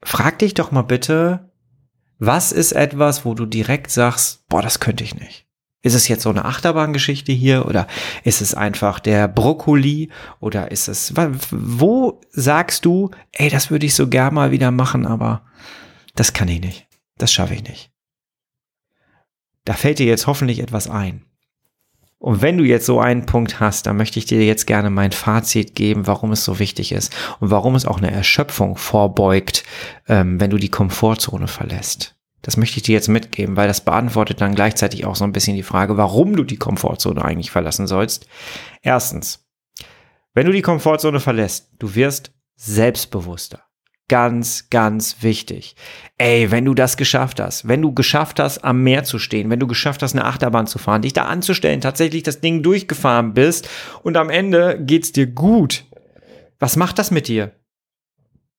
frag 0.04 0.40
dich 0.40 0.54
doch 0.54 0.72
mal 0.72 0.84
bitte, 0.84 1.52
was 2.20 2.52
ist 2.52 2.72
etwas, 2.72 3.26
wo 3.26 3.34
du 3.34 3.46
direkt 3.46 3.92
sagst, 3.92 4.48
boah, 4.48 4.62
das 4.62 4.80
könnte 4.80 5.04
ich 5.04 5.16
nicht. 5.16 5.48
Ist 5.82 5.96
es 5.96 6.08
jetzt 6.08 6.24
so 6.24 6.30
eine 6.30 6.46
Achterbahngeschichte 6.46 7.34
hier 7.34 7.66
oder 7.66 7.88
ist 8.24 8.42
es 8.42 8.54
einfach 8.54 9.02
der 9.02 9.28
Brokkoli 9.28 10.10
oder 10.40 10.72
ist 10.72 10.88
es, 10.88 11.14
wo 11.52 12.22
sagst 12.32 12.86
du, 12.86 13.12
ey, 13.34 13.50
das 13.50 13.70
würde 13.70 13.86
ich 13.86 13.94
so 13.94 14.08
gern 14.08 14.34
mal 14.34 14.52
wieder 14.52 14.72
machen, 14.72 15.06
aber 15.06 15.44
das 16.16 16.32
kann 16.32 16.48
ich 16.48 16.62
nicht. 16.62 16.88
Das 17.18 17.34
schaffe 17.34 17.56
ich 17.56 17.64
nicht. 17.64 17.92
Da 19.66 19.74
fällt 19.74 20.00
dir 20.00 20.06
jetzt 20.06 20.28
hoffentlich 20.28 20.60
etwas 20.60 20.90
ein. 20.90 21.26
Und 22.24 22.42
wenn 22.42 22.58
du 22.58 22.64
jetzt 22.64 22.86
so 22.86 23.02
einen 23.02 23.26
Punkt 23.26 23.60
hast, 23.60 23.86
dann 23.86 23.98
möchte 23.98 24.18
ich 24.18 24.24
dir 24.24 24.46
jetzt 24.46 24.66
gerne 24.66 24.90
mein 24.90 25.12
Fazit 25.12 25.76
geben, 25.76 26.08
warum 26.08 26.32
es 26.32 26.46
so 26.46 26.58
wichtig 26.58 26.94
ist 26.94 27.14
und 27.42 27.52
warum 27.52 27.76
es 27.76 27.86
auch 27.86 27.98
eine 27.98 28.12
Erschöpfung 28.12 28.78
vorbeugt, 28.78 29.66
ähm, 30.08 30.40
wenn 30.40 30.50
du 30.50 30.56
die 30.56 30.70
Komfortzone 30.70 31.50
verlässt. 31.50 32.16
Das 32.42 32.56
möchte 32.56 32.78
ich 32.78 32.84
dir 32.84 32.94
jetzt 32.94 33.10
mitgeben, 33.10 33.58
weil 33.58 33.68
das 33.68 33.82
beantwortet 33.82 34.40
dann 34.40 34.56
gleichzeitig 34.56 35.06
auch 35.06 35.18
so 35.18 35.26
ein 35.26 35.34
bisschen 35.34 35.58
die 35.58 35.64
Frage, 35.64 35.98
warum 35.98 36.38
du 36.38 36.46
die 36.46 36.56
Komfortzone 36.56 37.22
eigentlich 37.22 37.52
verlassen 37.52 37.88
sollst. 37.88 38.26
Erstens, 38.82 39.46
wenn 40.34 40.46
du 40.46 40.54
die 40.54 40.62
Komfortzone 40.62 41.20
verlässt, 41.20 41.74
du 41.78 41.94
wirst 41.94 42.32
selbstbewusster. 42.56 43.66
Ganz, 44.14 44.70
ganz 44.70 45.24
wichtig. 45.24 45.76
Ey, 46.20 46.52
wenn 46.52 46.66
du 46.66 46.76
das 46.76 46.98
geschafft 46.98 47.40
hast, 47.40 47.68
wenn 47.68 47.82
du 47.82 47.96
geschafft 47.96 48.40
hast, 48.40 48.64
am 48.64 48.84
Meer 48.84 49.04
zu 49.06 49.18
stehen, 49.18 49.50
wenn 49.50 49.60
du 49.60 49.66
geschafft 49.66 50.04
hast, 50.04 50.14
eine 50.14 50.26
Achterbahn 50.26 50.68
zu 50.68 50.78
fahren, 50.78 51.02
dich 51.02 51.14
da 51.14 51.24
anzustellen, 51.24 51.82
tatsächlich 51.82 52.22
das 52.22 52.40
Ding 52.40 52.62
durchgefahren 52.62 53.34
bist 53.34 53.68
und 54.04 54.16
am 54.16 54.30
Ende 54.30 54.80
geht's 54.80 55.14
dir 55.14 55.26
gut. 55.26 55.86
Was 56.60 56.76
macht 56.76 57.00
das 57.00 57.10
mit 57.10 57.28
dir? 57.28 57.54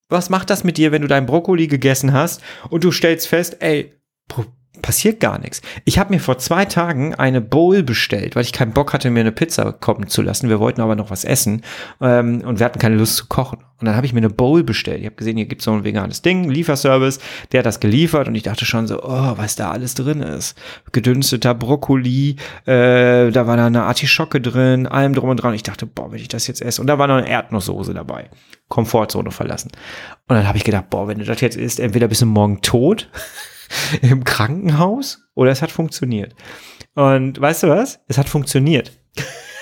Was 0.08 0.28
macht 0.28 0.50
das 0.50 0.64
mit 0.64 0.76
dir, 0.76 0.90
wenn 0.90 1.02
du 1.02 1.08
dein 1.08 1.24
Brokkoli 1.24 1.68
gegessen 1.68 2.12
hast 2.12 2.42
und 2.68 2.82
du 2.82 2.90
stellst 2.90 3.28
fest, 3.28 3.58
ey, 3.60 3.94
passiert 4.84 5.18
gar 5.18 5.38
nichts. 5.38 5.62
Ich 5.86 5.98
habe 5.98 6.12
mir 6.12 6.20
vor 6.20 6.36
zwei 6.36 6.66
Tagen 6.66 7.14
eine 7.14 7.40
Bowl 7.40 7.82
bestellt, 7.82 8.36
weil 8.36 8.42
ich 8.42 8.52
keinen 8.52 8.74
Bock 8.74 8.92
hatte, 8.92 9.10
mir 9.10 9.20
eine 9.20 9.32
Pizza 9.32 9.72
kommen 9.72 10.08
zu 10.08 10.20
lassen. 10.20 10.50
Wir 10.50 10.60
wollten 10.60 10.82
aber 10.82 10.94
noch 10.94 11.10
was 11.10 11.24
essen 11.24 11.62
ähm, 12.02 12.42
und 12.42 12.58
wir 12.58 12.66
hatten 12.66 12.78
keine 12.78 12.96
Lust 12.96 13.16
zu 13.16 13.26
kochen. 13.26 13.60
Und 13.80 13.86
dann 13.86 13.96
habe 13.96 14.04
ich 14.04 14.12
mir 14.12 14.18
eine 14.18 14.28
Bowl 14.28 14.62
bestellt. 14.62 15.00
Ich 15.00 15.06
habe 15.06 15.16
gesehen, 15.16 15.38
hier 15.38 15.46
gibt 15.46 15.62
es 15.62 15.64
so 15.64 15.72
ein 15.72 15.84
veganes 15.84 16.20
Ding, 16.20 16.50
Lieferservice. 16.50 17.18
Der 17.50 17.60
hat 17.60 17.66
das 17.66 17.80
geliefert 17.80 18.28
und 18.28 18.34
ich 18.34 18.42
dachte 18.42 18.66
schon 18.66 18.86
so, 18.86 19.02
oh, 19.02 19.32
was 19.36 19.56
da 19.56 19.70
alles 19.70 19.94
drin 19.94 20.20
ist. 20.20 20.54
Gedünsteter 20.92 21.54
Brokkoli, 21.54 22.36
äh, 22.66 23.30
da 23.30 23.46
war 23.46 23.56
da 23.56 23.66
eine 23.66 23.84
Artischocke 23.84 24.42
drin, 24.42 24.86
allem 24.86 25.14
drum 25.14 25.30
und 25.30 25.38
dran. 25.38 25.54
Ich 25.54 25.62
dachte, 25.62 25.86
boah, 25.86 26.12
wenn 26.12 26.20
ich 26.20 26.28
das 26.28 26.46
jetzt 26.46 26.60
esse. 26.60 26.82
Und 26.82 26.88
da 26.88 26.98
war 26.98 27.06
noch 27.06 27.16
eine 27.16 27.28
Erdnusssoße 27.28 27.94
dabei. 27.94 28.28
Komfortzone 28.68 29.30
verlassen. 29.30 29.70
Und 30.28 30.36
dann 30.36 30.46
habe 30.46 30.58
ich 30.58 30.64
gedacht, 30.64 30.90
boah, 30.90 31.08
wenn 31.08 31.20
du 31.20 31.24
das 31.24 31.40
jetzt 31.40 31.56
isst, 31.56 31.80
entweder 31.80 32.08
bist 32.08 32.20
du 32.20 32.26
morgen 32.26 32.60
tot 32.60 33.08
im 34.02 34.24
Krankenhaus 34.24 35.22
oder 35.34 35.50
es 35.50 35.62
hat 35.62 35.72
funktioniert. 35.72 36.34
Und 36.94 37.40
weißt 37.40 37.64
du 37.64 37.68
was? 37.68 38.00
Es 38.08 38.18
hat 38.18 38.28
funktioniert. 38.28 38.92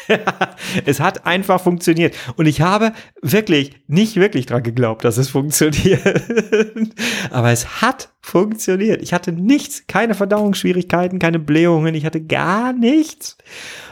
es 0.86 1.00
hat 1.00 1.26
einfach 1.26 1.60
funktioniert. 1.60 2.14
Und 2.36 2.46
ich 2.46 2.60
habe 2.60 2.92
wirklich, 3.20 3.72
nicht 3.86 4.16
wirklich 4.16 4.46
dran 4.46 4.62
geglaubt, 4.62 5.04
dass 5.04 5.16
es 5.16 5.28
funktioniert. 5.28 6.00
Aber 7.30 7.50
es 7.50 7.80
hat 7.82 8.10
funktioniert. 8.20 9.02
Ich 9.02 9.12
hatte 9.12 9.32
nichts, 9.32 9.86
keine 9.88 10.14
Verdauungsschwierigkeiten, 10.14 11.18
keine 11.18 11.38
Blähungen, 11.38 11.94
ich 11.94 12.06
hatte 12.06 12.20
gar 12.22 12.72
nichts. 12.72 13.36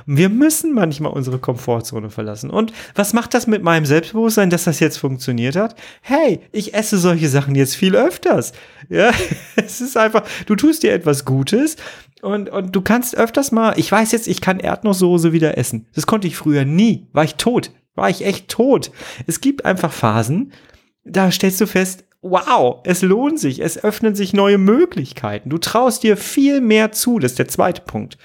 Wir 0.07 0.29
müssen 0.29 0.73
manchmal 0.73 1.13
unsere 1.13 1.39
Komfortzone 1.39 2.11
verlassen. 2.11 2.51
Und 2.51 2.73
was 2.95 3.13
macht 3.13 3.35
das 3.35 3.47
mit 3.47 3.63
meinem 3.63 3.87
Selbstbewusstsein, 3.87 4.51
dass 4.51 4.65
das 4.65 4.81
jetzt 4.81 4.99
funktioniert 4.99 5.57
hat? 5.57 5.75
Hey, 6.01 6.41
ich 6.53 6.75
esse 6.75 6.99
solche 6.99 7.29
Sachen 7.29 7.55
jetzt 7.55 7.77
viel 7.77 7.97
öfters. 7.97 8.53
Ja, 8.91 9.13
es 9.57 9.81
ist 9.81 9.97
einfach, 9.97 10.25
du 10.47 10.57
tust 10.57 10.83
dir 10.83 10.93
etwas 10.93 11.25
Gutes 11.25 11.77
und, 12.21 12.51
und 12.51 12.77
du 12.77 12.83
kannst 12.83 13.17
öfters 13.17 13.53
mal, 13.53 13.79
ich 13.79 13.91
weiß 13.91 14.13
jetzt, 14.13 14.29
ich 14.29 14.43
kann 14.43 14.61
Erdnusssoße 14.61 15.33
wieder 15.33 15.57
essen. 15.57 15.87
Das 15.95 16.07
konnte 16.07 16.27
ich 16.27 16.37
früher 16.37 16.67
nie. 16.67 17.07
War 17.13 17.25
ich 17.25 17.37
tot. 17.37 17.71
War 17.95 18.11
ich 18.11 18.25
echt 18.27 18.49
tot. 18.49 18.91
Es 19.27 19.41
gibt 19.41 19.65
einfach 19.65 19.93
Phasen, 19.93 20.53
da 21.05 21.31
stellst 21.31 21.61
du 21.61 21.67
fest, 21.67 22.05
wow, 22.21 22.81
es 22.85 23.03
lohnt 23.03 23.39
sich, 23.39 23.61
es 23.61 23.83
öffnen 23.83 24.15
sich 24.15 24.33
neue 24.33 24.59
Möglichkeiten. 24.59 25.49
Du 25.49 25.59
traust 25.59 26.03
dir 26.03 26.17
viel 26.17 26.61
mehr 26.61 26.93
zu, 26.93 27.19
das 27.19 27.33
ist 27.33 27.39
der 27.39 27.49
zweite 27.49 27.83
Punkt. 27.83 28.19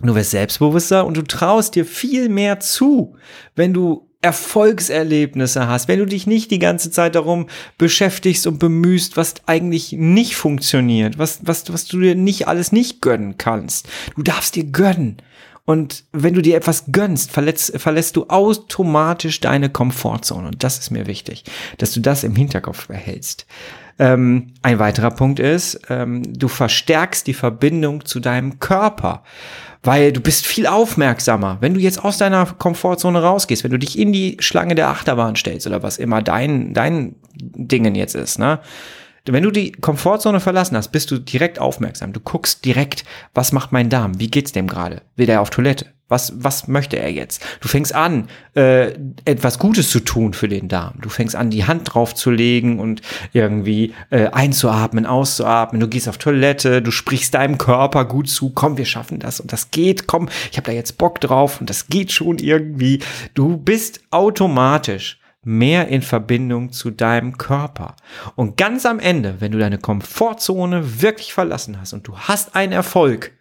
Du 0.00 0.14
wirst 0.14 0.30
selbstbewusster 0.30 1.06
und 1.06 1.16
du 1.16 1.22
traust 1.22 1.74
dir 1.74 1.84
viel 1.84 2.28
mehr 2.28 2.60
zu, 2.60 3.16
wenn 3.54 3.72
du 3.72 4.10
Erfolgserlebnisse 4.24 5.68
hast, 5.68 5.86
wenn 5.86 5.98
du 5.98 6.06
dich 6.06 6.26
nicht 6.26 6.50
die 6.50 6.58
ganze 6.58 6.90
Zeit 6.90 7.14
darum 7.14 7.46
beschäftigst 7.76 8.46
und 8.46 8.58
bemühst, 8.58 9.18
was 9.18 9.34
eigentlich 9.44 9.92
nicht 9.92 10.34
funktioniert, 10.34 11.18
was, 11.18 11.40
was, 11.42 11.70
was 11.70 11.84
du 11.84 12.00
dir 12.00 12.14
nicht 12.14 12.48
alles 12.48 12.72
nicht 12.72 13.02
gönnen 13.02 13.36
kannst. 13.36 13.86
Du 14.16 14.22
darfst 14.22 14.56
dir 14.56 14.64
gönnen. 14.64 15.18
Und 15.66 16.04
wenn 16.12 16.34
du 16.34 16.42
dir 16.42 16.56
etwas 16.56 16.84
gönnst, 16.90 17.30
verletzt, 17.30 17.78
verlässt 17.78 18.16
du 18.16 18.26
automatisch 18.28 19.40
deine 19.40 19.68
Komfortzone. 19.68 20.48
Und 20.48 20.64
das 20.64 20.78
ist 20.78 20.90
mir 20.90 21.06
wichtig, 21.06 21.44
dass 21.78 21.92
du 21.92 22.00
das 22.00 22.24
im 22.24 22.34
Hinterkopf 22.34 22.88
behältst. 22.88 23.46
Ähm, 23.98 24.54
ein 24.62 24.78
weiterer 24.78 25.10
Punkt 25.10 25.38
ist, 25.38 25.80
ähm, 25.88 26.22
du 26.38 26.48
verstärkst 26.48 27.26
die 27.26 27.34
Verbindung 27.34 28.04
zu 28.04 28.20
deinem 28.20 28.58
Körper 28.58 29.22
weil 29.84 30.12
du 30.12 30.20
bist 30.20 30.46
viel 30.46 30.66
aufmerksamer. 30.66 31.58
Wenn 31.60 31.74
du 31.74 31.80
jetzt 31.80 32.02
aus 32.02 32.18
deiner 32.18 32.46
Komfortzone 32.46 33.22
rausgehst, 33.22 33.62
wenn 33.62 33.70
du 33.70 33.78
dich 33.78 33.98
in 33.98 34.12
die 34.12 34.38
Schlange 34.40 34.74
der 34.74 34.88
Achterbahn 34.88 35.36
stellst 35.36 35.66
oder 35.66 35.82
was 35.82 35.98
immer 35.98 36.22
dein, 36.22 36.74
dein 36.74 37.16
Dingen 37.34 37.94
jetzt 37.94 38.14
ist, 38.14 38.38
ne? 38.38 38.60
Wenn 39.26 39.42
du 39.42 39.50
die 39.50 39.72
Komfortzone 39.72 40.38
verlassen 40.38 40.76
hast, 40.76 40.88
bist 40.88 41.10
du 41.10 41.16
direkt 41.16 41.58
aufmerksam. 41.58 42.12
Du 42.12 42.20
guckst 42.20 42.62
direkt, 42.64 43.04
was 43.32 43.52
macht 43.52 43.72
mein 43.72 43.88
Darm? 43.88 44.20
Wie 44.20 44.30
geht's 44.30 44.52
dem 44.52 44.66
gerade? 44.66 45.00
Will 45.16 45.24
der 45.24 45.40
auf 45.40 45.48
Toilette? 45.48 45.86
Was, 46.14 46.32
was 46.36 46.68
möchte 46.68 46.96
er 46.96 47.10
jetzt? 47.10 47.44
Du 47.60 47.66
fängst 47.66 47.92
an, 47.92 48.28
äh, 48.54 48.92
etwas 49.24 49.58
Gutes 49.58 49.90
zu 49.90 49.98
tun 49.98 50.32
für 50.32 50.46
den 50.46 50.68
Darm. 50.68 50.94
Du 51.00 51.08
fängst 51.08 51.34
an, 51.34 51.50
die 51.50 51.64
Hand 51.64 51.92
drauf 51.92 52.14
zu 52.14 52.30
legen 52.30 52.78
und 52.78 53.02
irgendwie 53.32 53.94
äh, 54.10 54.28
einzuatmen, 54.28 55.06
auszuatmen. 55.06 55.80
Du 55.80 55.88
gehst 55.88 56.08
auf 56.08 56.18
Toilette, 56.18 56.82
du 56.82 56.92
sprichst 56.92 57.34
deinem 57.34 57.58
Körper 57.58 58.04
gut 58.04 58.28
zu. 58.28 58.50
Komm, 58.50 58.76
wir 58.76 58.84
schaffen 58.84 59.18
das 59.18 59.40
und 59.40 59.52
das 59.52 59.72
geht. 59.72 60.06
Komm, 60.06 60.28
ich 60.52 60.56
habe 60.56 60.66
da 60.66 60.72
jetzt 60.72 60.98
Bock 60.98 61.20
drauf 61.20 61.60
und 61.60 61.68
das 61.68 61.88
geht 61.88 62.12
schon 62.12 62.38
irgendwie. 62.38 63.00
Du 63.34 63.56
bist 63.56 64.00
automatisch 64.12 65.18
mehr 65.42 65.88
in 65.88 66.02
Verbindung 66.02 66.70
zu 66.70 66.92
deinem 66.92 67.38
Körper. 67.38 67.96
Und 68.36 68.56
ganz 68.56 68.86
am 68.86 69.00
Ende, 69.00 69.40
wenn 69.40 69.50
du 69.50 69.58
deine 69.58 69.78
Komfortzone 69.78 71.02
wirklich 71.02 71.34
verlassen 71.34 71.80
hast 71.80 71.92
und 71.92 72.06
du 72.06 72.16
hast 72.16 72.54
einen 72.54 72.72
Erfolg, 72.72 73.32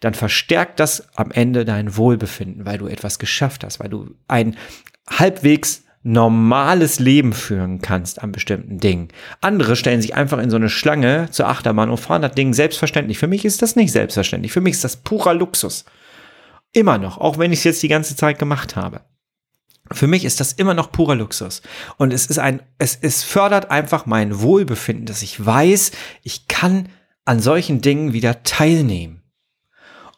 dann 0.00 0.14
verstärkt 0.14 0.80
das 0.80 1.08
am 1.16 1.30
Ende 1.30 1.64
dein 1.64 1.96
Wohlbefinden, 1.96 2.64
weil 2.64 2.78
du 2.78 2.86
etwas 2.86 3.18
geschafft 3.18 3.64
hast, 3.64 3.80
weil 3.80 3.88
du 3.88 4.14
ein 4.28 4.56
halbwegs 5.08 5.84
normales 6.04 7.00
Leben 7.00 7.32
führen 7.32 7.82
kannst 7.82 8.22
an 8.22 8.32
bestimmten 8.32 8.78
Dingen. 8.78 9.08
Andere 9.40 9.76
stellen 9.76 10.00
sich 10.00 10.14
einfach 10.14 10.38
in 10.38 10.50
so 10.50 10.56
eine 10.56 10.70
Schlange 10.70 11.28
zur 11.30 11.48
Achterbahn 11.48 11.90
und 11.90 11.98
fahren 11.98 12.22
das 12.22 12.32
Ding 12.32 12.54
selbstverständlich. 12.54 13.18
Für 13.18 13.26
mich 13.26 13.44
ist 13.44 13.62
das 13.62 13.76
nicht 13.76 13.92
selbstverständlich. 13.92 14.52
Für 14.52 14.60
mich 14.60 14.74
ist 14.74 14.84
das 14.84 14.96
purer 14.96 15.34
Luxus. 15.34 15.84
Immer 16.72 16.98
noch, 16.98 17.18
auch 17.18 17.38
wenn 17.38 17.52
ich 17.52 17.60
es 17.60 17.64
jetzt 17.64 17.82
die 17.82 17.88
ganze 17.88 18.14
Zeit 18.14 18.38
gemacht 18.38 18.76
habe. 18.76 19.00
Für 19.90 20.06
mich 20.06 20.24
ist 20.24 20.38
das 20.38 20.52
immer 20.52 20.74
noch 20.74 20.92
purer 20.92 21.14
Luxus. 21.14 21.62
Und 21.96 22.12
es 22.12 22.26
ist 22.26 22.38
ein, 22.38 22.62
es, 22.78 22.96
es 23.00 23.24
fördert 23.24 23.70
einfach 23.70 24.06
mein 24.06 24.40
Wohlbefinden, 24.40 25.06
dass 25.06 25.22
ich 25.22 25.44
weiß, 25.44 25.92
ich 26.22 26.46
kann 26.46 26.90
an 27.24 27.40
solchen 27.40 27.80
Dingen 27.80 28.12
wieder 28.12 28.42
teilnehmen. 28.42 29.22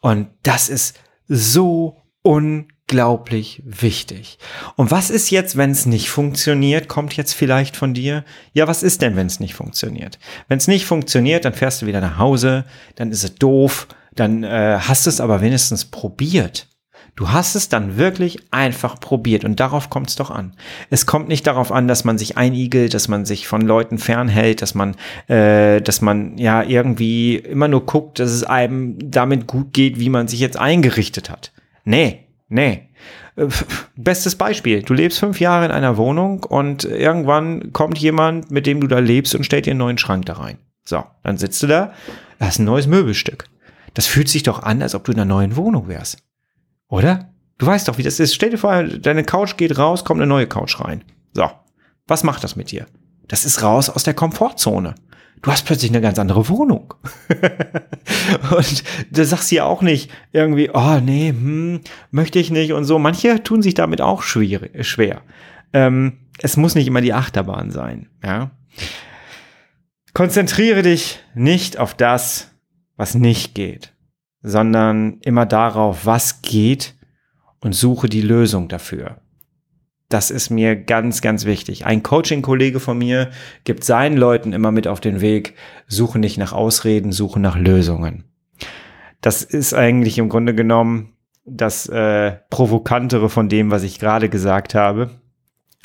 Und 0.01 0.27
das 0.43 0.67
ist 0.67 0.99
so 1.27 2.01
unglaublich 2.23 3.61
wichtig. 3.65 4.37
Und 4.75 4.91
was 4.91 5.09
ist 5.09 5.29
jetzt, 5.31 5.55
wenn 5.55 5.71
es 5.71 5.85
nicht 5.85 6.09
funktioniert? 6.09 6.87
Kommt 6.87 7.15
jetzt 7.15 7.33
vielleicht 7.33 7.77
von 7.77 7.93
dir? 7.93 8.25
Ja, 8.53 8.67
was 8.67 8.83
ist 8.83 9.01
denn, 9.01 9.15
wenn 9.15 9.27
es 9.27 9.39
nicht 9.39 9.53
funktioniert? 9.53 10.19
Wenn 10.47 10.57
es 10.57 10.67
nicht 10.67 10.85
funktioniert, 10.85 11.45
dann 11.45 11.53
fährst 11.53 11.81
du 11.81 11.85
wieder 11.85 12.01
nach 12.01 12.17
Hause, 12.17 12.65
dann 12.95 13.11
ist 13.11 13.23
es 13.23 13.35
doof, 13.35 13.87
dann 14.13 14.43
äh, 14.43 14.79
hast 14.81 15.05
du 15.05 15.09
es 15.09 15.21
aber 15.21 15.41
wenigstens 15.41 15.85
probiert. 15.85 16.67
Du 17.15 17.29
hast 17.29 17.55
es 17.55 17.67
dann 17.67 17.97
wirklich 17.97 18.39
einfach 18.51 18.99
probiert 18.99 19.43
und 19.43 19.59
darauf 19.59 19.89
kommt 19.89 20.09
es 20.09 20.15
doch 20.15 20.31
an. 20.31 20.53
Es 20.89 21.05
kommt 21.05 21.27
nicht 21.27 21.45
darauf 21.45 21.71
an, 21.71 21.87
dass 21.87 22.05
man 22.05 22.17
sich 22.17 22.37
einigelt, 22.37 22.93
dass 22.93 23.09
man 23.09 23.25
sich 23.25 23.47
von 23.47 23.61
Leuten 23.61 23.97
fernhält, 23.97 24.61
dass 24.61 24.75
man, 24.75 24.95
äh, 25.27 25.81
dass 25.81 26.01
man 26.01 26.37
ja 26.37 26.63
irgendwie 26.63 27.35
immer 27.35 27.67
nur 27.67 27.85
guckt, 27.85 28.19
dass 28.19 28.31
es 28.31 28.43
einem 28.43 29.11
damit 29.11 29.45
gut 29.45 29.73
geht, 29.73 29.99
wie 29.99 30.09
man 30.09 30.27
sich 30.29 30.39
jetzt 30.39 30.57
eingerichtet 30.57 31.29
hat. 31.29 31.51
Nee, 31.83 32.27
nee. 32.47 32.89
Äh, 33.35 33.47
bestes 33.97 34.35
Beispiel. 34.35 34.81
Du 34.81 34.93
lebst 34.93 35.19
fünf 35.19 35.39
Jahre 35.41 35.65
in 35.65 35.71
einer 35.71 35.97
Wohnung 35.97 36.43
und 36.43 36.85
irgendwann 36.85 37.73
kommt 37.73 37.97
jemand, 37.97 38.51
mit 38.51 38.65
dem 38.65 38.79
du 38.79 38.87
da 38.87 38.99
lebst 38.99 39.35
und 39.35 39.45
stellt 39.45 39.65
dir 39.65 39.71
einen 39.71 39.79
neuen 39.79 39.97
Schrank 39.97 40.25
da 40.27 40.33
rein. 40.33 40.59
So, 40.85 41.03
dann 41.23 41.37
sitzt 41.37 41.61
du 41.61 41.67
da, 41.67 41.93
hast 42.39 42.59
ein 42.59 42.65
neues 42.65 42.87
Möbelstück. 42.87 43.45
Das 43.93 44.07
fühlt 44.07 44.29
sich 44.29 44.43
doch 44.43 44.63
an, 44.63 44.81
als 44.81 44.95
ob 44.95 45.03
du 45.03 45.11
in 45.11 45.19
einer 45.19 45.25
neuen 45.25 45.57
Wohnung 45.57 45.89
wärst. 45.89 46.23
Oder? 46.91 47.29
Du 47.57 47.65
weißt 47.65 47.87
doch, 47.87 47.97
wie 47.97 48.03
das 48.03 48.19
ist. 48.19 48.35
Stell 48.35 48.51
dir 48.51 48.57
vor, 48.57 48.83
deine 48.83 49.23
Couch 49.23 49.57
geht 49.57 49.77
raus, 49.77 50.05
kommt 50.05 50.19
eine 50.19 50.27
neue 50.27 50.45
Couch 50.45 50.79
rein. 50.79 51.03
So. 51.33 51.49
Was 52.07 52.23
macht 52.23 52.43
das 52.43 52.55
mit 52.55 52.71
dir? 52.71 52.85
Das 53.27 53.45
ist 53.45 53.63
raus 53.63 53.89
aus 53.89 54.03
der 54.03 54.13
Komfortzone. 54.13 54.93
Du 55.41 55.51
hast 55.51 55.65
plötzlich 55.65 55.89
eine 55.89 56.01
ganz 56.01 56.19
andere 56.19 56.49
Wohnung. 56.49 56.93
und 58.51 58.83
du 59.09 59.25
sagst 59.25 59.51
ja 59.51 59.63
auch 59.63 59.81
nicht 59.81 60.11
irgendwie, 60.33 60.69
oh 60.73 60.99
nee, 60.99 61.29
hm, 61.29 61.81
möchte 62.11 62.39
ich 62.39 62.51
nicht 62.51 62.73
und 62.73 62.83
so. 62.83 62.99
Manche 62.99 63.41
tun 63.41 63.61
sich 63.61 63.73
damit 63.73 64.01
auch 64.01 64.21
schwer. 64.21 64.69
schwer. 64.83 65.21
Ähm, 65.71 66.17
es 66.39 66.57
muss 66.57 66.75
nicht 66.75 66.87
immer 66.87 67.01
die 67.01 67.13
Achterbahn 67.13 67.71
sein, 67.71 68.09
ja. 68.23 68.51
Konzentriere 70.13 70.81
dich 70.81 71.19
nicht 71.33 71.77
auf 71.77 71.93
das, 71.93 72.51
was 72.97 73.15
nicht 73.15 73.55
geht, 73.55 73.93
sondern 74.41 75.19
immer 75.21 75.45
darauf, 75.45 76.05
was 76.05 76.41
geht 76.41 76.95
und 77.59 77.73
suche 77.73 78.09
die 78.09 78.21
Lösung 78.21 78.67
dafür. 78.67 79.17
Das 80.09 80.29
ist 80.29 80.49
mir 80.49 80.75
ganz, 80.75 81.21
ganz 81.21 81.45
wichtig. 81.45 81.85
Ein 81.85 82.03
Coaching-Kollege 82.03 82.81
von 82.81 82.97
mir 82.97 83.29
gibt 83.63 83.83
seinen 83.83 84.17
Leuten 84.17 84.51
immer 84.51 84.71
mit 84.71 84.87
auf 84.87 84.99
den 84.99 85.21
Weg, 85.21 85.55
suche 85.87 86.19
nicht 86.19 86.37
nach 86.37 86.51
Ausreden, 86.51 87.13
suche 87.13 87.39
nach 87.39 87.57
Lösungen. 87.57 88.25
Das 89.21 89.43
ist 89.43 89.73
eigentlich 89.73 90.17
im 90.17 90.27
Grunde 90.27 90.53
genommen 90.53 91.13
das 91.45 91.87
äh, 91.87 92.33
Provokantere 92.49 93.29
von 93.29 93.47
dem, 93.47 93.71
was 93.71 93.83
ich 93.83 93.99
gerade 93.99 94.27
gesagt 94.27 94.75
habe. 94.75 95.20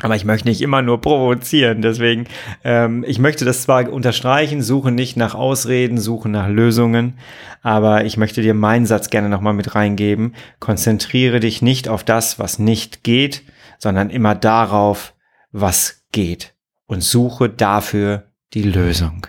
Aber 0.02 0.14
ich 0.14 0.26
möchte 0.26 0.48
nicht 0.48 0.60
immer 0.60 0.82
nur 0.82 1.00
provozieren. 1.00 1.80
Deswegen, 1.80 2.26
ähm, 2.64 3.02
ich 3.06 3.18
möchte 3.18 3.46
das 3.46 3.62
zwar 3.62 3.90
unterstreichen, 3.90 4.60
suche 4.60 4.92
nicht 4.92 5.16
nach 5.16 5.34
Ausreden, 5.34 5.98
suche 5.98 6.28
nach 6.28 6.48
Lösungen. 6.48 7.18
Aber 7.62 8.04
ich 8.04 8.18
möchte 8.18 8.42
dir 8.42 8.52
meinen 8.52 8.84
Satz 8.84 9.08
gerne 9.08 9.30
nochmal 9.30 9.54
mit 9.54 9.74
reingeben. 9.74 10.34
Konzentriere 10.60 11.40
dich 11.40 11.62
nicht 11.62 11.88
auf 11.88 12.04
das, 12.04 12.38
was 12.38 12.58
nicht 12.58 13.04
geht, 13.04 13.42
sondern 13.78 14.10
immer 14.10 14.34
darauf, 14.34 15.14
was 15.50 16.04
geht. 16.12 16.54
Und 16.86 17.02
suche 17.02 17.48
dafür 17.48 18.24
die 18.52 18.62
Lösung. 18.62 19.26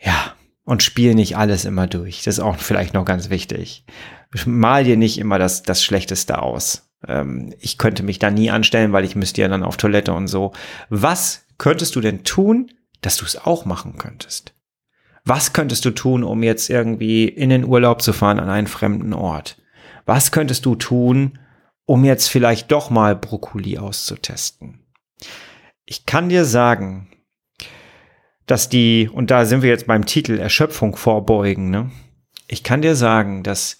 Ja, 0.00 0.34
und 0.64 0.82
spiel 0.82 1.14
nicht 1.14 1.36
alles 1.36 1.64
immer 1.64 1.86
durch. 1.86 2.24
Das 2.24 2.38
ist 2.38 2.40
auch 2.40 2.56
vielleicht 2.56 2.92
noch 2.92 3.04
ganz 3.04 3.30
wichtig. 3.30 3.84
Mal 4.46 4.82
dir 4.82 4.96
nicht 4.96 5.18
immer 5.18 5.38
das, 5.38 5.62
das 5.62 5.84
Schlechteste 5.84 6.42
aus 6.42 6.91
ähm, 7.06 7.54
ich 7.60 7.78
könnte 7.78 8.02
mich 8.02 8.18
da 8.18 8.30
nie 8.30 8.50
anstellen, 8.50 8.92
weil 8.92 9.04
ich 9.04 9.16
müsste 9.16 9.40
ja 9.42 9.48
dann 9.48 9.62
auf 9.62 9.76
Toilette 9.76 10.12
und 10.12 10.28
so. 10.28 10.52
Was 10.88 11.46
könntest 11.58 11.96
du 11.96 12.00
denn 12.00 12.24
tun, 12.24 12.70
dass 13.00 13.16
du 13.16 13.24
es 13.24 13.36
auch 13.36 13.64
machen 13.64 13.98
könntest? 13.98 14.54
Was 15.24 15.52
könntest 15.52 15.84
du 15.84 15.90
tun, 15.90 16.24
um 16.24 16.42
jetzt 16.42 16.68
irgendwie 16.68 17.28
in 17.28 17.50
den 17.50 17.64
Urlaub 17.64 18.02
zu 18.02 18.12
fahren 18.12 18.40
an 18.40 18.50
einen 18.50 18.66
fremden 18.66 19.12
Ort? 19.12 19.56
Was 20.04 20.32
könntest 20.32 20.66
du 20.66 20.74
tun, 20.74 21.38
um 21.84 22.04
jetzt 22.04 22.28
vielleicht 22.28 22.72
doch 22.72 22.90
mal 22.90 23.14
Brokkoli 23.14 23.78
auszutesten? 23.78 24.80
Ich 25.84 26.06
kann 26.06 26.28
dir 26.28 26.44
sagen, 26.44 27.08
dass 28.46 28.68
die, 28.68 29.08
und 29.12 29.30
da 29.30 29.44
sind 29.44 29.62
wir 29.62 29.70
jetzt 29.70 29.86
beim 29.86 30.06
Titel 30.06 30.38
Erschöpfung 30.38 30.96
vorbeugen, 30.96 31.70
ne? 31.70 31.90
Ich 32.48 32.62
kann 32.62 32.82
dir 32.82 32.96
sagen, 32.96 33.42
dass 33.42 33.78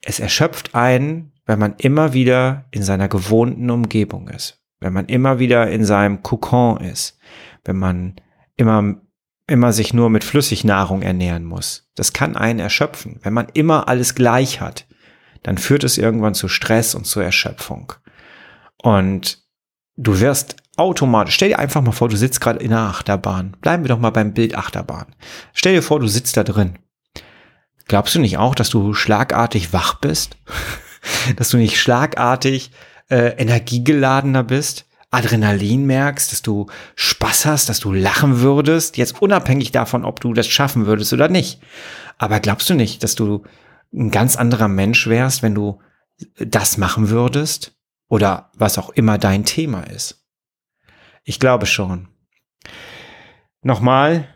es 0.00 0.18
erschöpft 0.18 0.74
einen, 0.74 1.31
wenn 1.46 1.58
man 1.58 1.74
immer 1.78 2.12
wieder 2.12 2.66
in 2.70 2.82
seiner 2.82 3.08
gewohnten 3.08 3.70
Umgebung 3.70 4.28
ist, 4.28 4.62
wenn 4.80 4.92
man 4.92 5.06
immer 5.06 5.38
wieder 5.38 5.70
in 5.70 5.84
seinem 5.84 6.22
Kokon 6.22 6.78
ist, 6.78 7.18
wenn 7.64 7.76
man 7.76 8.16
immer 8.56 8.96
immer 9.46 9.72
sich 9.72 9.92
nur 9.92 10.08
mit 10.08 10.24
Flüssignahrung 10.24 11.02
ernähren 11.02 11.44
muss. 11.44 11.90
Das 11.94 12.12
kann 12.12 12.36
einen 12.36 12.60
erschöpfen. 12.60 13.18
Wenn 13.22 13.34
man 13.34 13.48
immer 13.52 13.88
alles 13.88 14.14
gleich 14.14 14.60
hat, 14.60 14.86
dann 15.42 15.58
führt 15.58 15.84
es 15.84 15.98
irgendwann 15.98 16.34
zu 16.34 16.48
Stress 16.48 16.94
und 16.94 17.06
zur 17.06 17.24
Erschöpfung. 17.24 17.92
Und 18.78 19.42
du 19.96 20.20
wirst 20.20 20.56
automatisch, 20.76 21.34
stell 21.34 21.50
dir 21.50 21.58
einfach 21.58 21.82
mal 21.82 21.92
vor, 21.92 22.08
du 22.08 22.16
sitzt 22.16 22.40
gerade 22.40 22.60
in 22.60 22.72
einer 22.72 22.88
Achterbahn. 22.88 23.56
Bleiben 23.60 23.84
wir 23.84 23.88
doch 23.88 23.98
mal 23.98 24.10
beim 24.10 24.32
Bild 24.32 24.54
Achterbahn. 24.54 25.14
Stell 25.52 25.74
dir 25.74 25.82
vor, 25.82 26.00
du 26.00 26.06
sitzt 26.06 26.36
da 26.36 26.44
drin. 26.44 26.78
Glaubst 27.88 28.14
du 28.14 28.20
nicht 28.20 28.38
auch, 28.38 28.54
dass 28.54 28.70
du 28.70 28.94
schlagartig 28.94 29.72
wach 29.72 29.94
bist? 30.00 30.36
dass 31.36 31.50
du 31.50 31.56
nicht 31.56 31.80
schlagartig 31.80 32.70
äh, 33.08 33.36
energiegeladener 33.36 34.44
bist, 34.44 34.86
Adrenalin 35.12 35.84
merkst, 35.84 36.32
dass 36.32 36.40
du 36.40 36.66
Spaß 36.96 37.44
hast, 37.44 37.68
dass 37.68 37.80
du 37.80 37.92
lachen 37.92 38.40
würdest, 38.40 38.96
jetzt 38.96 39.20
unabhängig 39.20 39.70
davon, 39.70 40.06
ob 40.06 40.20
du 40.20 40.32
das 40.32 40.48
schaffen 40.48 40.86
würdest 40.86 41.12
oder 41.12 41.28
nicht. 41.28 41.60
Aber 42.16 42.40
glaubst 42.40 42.70
du 42.70 42.74
nicht, 42.74 43.02
dass 43.02 43.14
du 43.14 43.44
ein 43.92 44.10
ganz 44.10 44.36
anderer 44.36 44.68
Mensch 44.68 45.06
wärst, 45.06 45.42
wenn 45.42 45.54
du 45.54 45.80
das 46.38 46.78
machen 46.78 47.10
würdest? 47.10 47.76
Oder 48.08 48.50
was 48.54 48.78
auch 48.78 48.90
immer 48.90 49.18
dein 49.18 49.44
Thema 49.44 49.82
ist? 49.82 50.24
Ich 51.24 51.38
glaube 51.38 51.66
schon. 51.66 52.08
Nochmal, 53.60 54.28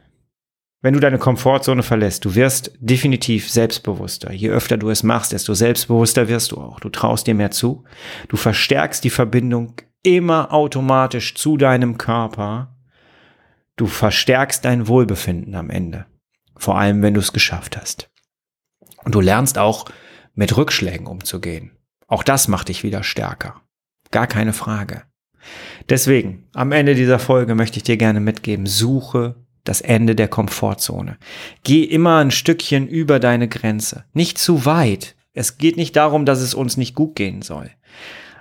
wenn 0.87 0.95
du 0.95 1.01
deine 1.01 1.19
Komfortzone 1.19 1.83
verlässt, 1.83 2.25
du 2.25 2.37
wirst 2.37 2.71
definitiv 2.79 3.51
selbstbewusster. 3.51 4.33
Je 4.33 4.51
öfter 4.51 4.77
du 4.77 4.89
es 4.89 5.03
machst, 5.03 5.33
desto 5.33 5.53
selbstbewusster 5.53 6.29
wirst 6.29 6.53
du 6.53 6.59
auch. 6.59 6.79
Du 6.79 6.91
traust 6.91 7.27
dir 7.27 7.35
mehr 7.35 7.51
zu. 7.51 7.83
Du 8.29 8.37
verstärkst 8.37 9.03
die 9.03 9.11
Verbindung 9.11 9.75
immer 10.05 10.53
automatisch 10.53 11.35
zu 11.35 11.57
deinem 11.57 11.99
Körper. 11.99 12.77
Du 13.75 13.87
verstärkst 13.87 14.65
dein 14.65 14.87
Wohlbefinden 14.87 15.57
am 15.57 15.71
Ende. 15.71 16.07
Vor 16.57 16.79
allem, 16.79 17.03
wenn 17.03 17.15
du 17.15 17.21
es 17.21 17.33
geschafft 17.33 17.77
hast. 17.77 18.09
Und 19.03 19.13
du 19.17 19.21
lernst 19.21 19.59
auch 19.59 19.87
mit 20.35 20.57
Rückschlägen 20.57 21.09
umzugehen. 21.09 21.73
Auch 22.07 22.23
das 22.23 22.47
macht 22.47 22.69
dich 22.69 22.85
wieder 22.85 23.03
stärker. 23.03 23.61
Gar 24.13 24.29
keine 24.29 24.53
Frage. 24.53 25.03
Deswegen, 25.89 26.47
am 26.55 26.71
Ende 26.71 26.95
dieser 26.95 27.19
Folge 27.19 27.57
möchte 27.57 27.79
ich 27.79 27.83
dir 27.83 27.97
gerne 27.97 28.21
mitgeben, 28.21 28.67
suche 28.67 29.35
das 29.69 29.81
Ende 29.81 30.15
der 30.15 30.29
Komfortzone. 30.29 31.19
Geh 31.63 31.83
immer 31.83 32.19
ein 32.19 32.31
Stückchen 32.31 32.89
über 32.89 33.21
deine 33.21 33.49
Grenze. 33.49 34.05
Nicht 34.13 34.39
zu 34.39 34.65
weit. 34.65 35.17
Es 35.33 35.59
geht 35.59 35.77
nicht 35.77 35.97
darum, 35.97 36.25
dass 36.25 36.41
es 36.41 36.55
uns 36.55 36.77
nicht 36.77 36.95
gut 36.95 37.15
gehen 37.15 37.43
soll. 37.43 37.71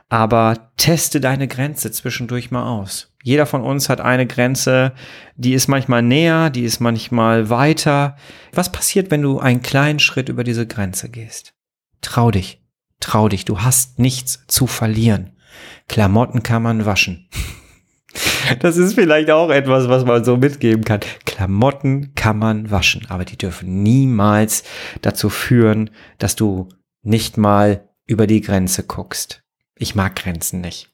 Aber 0.07 0.71
teste 0.77 1.19
deine 1.19 1.47
Grenze 1.47 1.91
zwischendurch 1.91 2.51
mal 2.51 2.63
aus. 2.63 3.11
Jeder 3.23 3.47
von 3.47 3.63
uns 3.63 3.89
hat 3.89 4.01
eine 4.01 4.27
Grenze, 4.27 4.93
die 5.35 5.53
ist 5.53 5.67
manchmal 5.67 6.03
näher, 6.03 6.51
die 6.51 6.63
ist 6.63 6.79
manchmal 6.79 7.49
weiter. 7.49 8.15
Was 8.53 8.71
passiert, 8.71 9.09
wenn 9.09 9.23
du 9.23 9.39
einen 9.39 9.63
kleinen 9.63 9.99
Schritt 9.99 10.29
über 10.29 10.43
diese 10.43 10.67
Grenze 10.67 11.09
gehst? 11.09 11.55
Trau 12.01 12.29
dich, 12.29 12.61
trau 12.99 13.27
dich, 13.27 13.43
du 13.45 13.61
hast 13.61 13.97
nichts 13.97 14.43
zu 14.47 14.67
verlieren. 14.67 15.31
Klamotten 15.87 16.43
kann 16.43 16.61
man 16.61 16.85
waschen. 16.85 17.27
Das 18.59 18.77
ist 18.77 18.93
vielleicht 18.93 19.31
auch 19.31 19.49
etwas, 19.49 19.87
was 19.87 20.05
man 20.05 20.23
so 20.23 20.37
mitgeben 20.37 20.83
kann. 20.83 20.99
Klamotten 21.25 22.13
kann 22.15 22.37
man 22.37 22.71
waschen, 22.71 23.05
aber 23.09 23.25
die 23.25 23.37
dürfen 23.37 23.83
niemals 23.83 24.63
dazu 25.01 25.29
führen, 25.29 25.89
dass 26.17 26.35
du 26.35 26.69
nicht 27.01 27.37
mal 27.37 27.87
über 28.05 28.27
die 28.27 28.41
Grenze 28.41 28.83
guckst. 28.83 29.43
Ich 29.77 29.95
mag 29.95 30.15
Grenzen 30.15 30.61
nicht. 30.61 30.89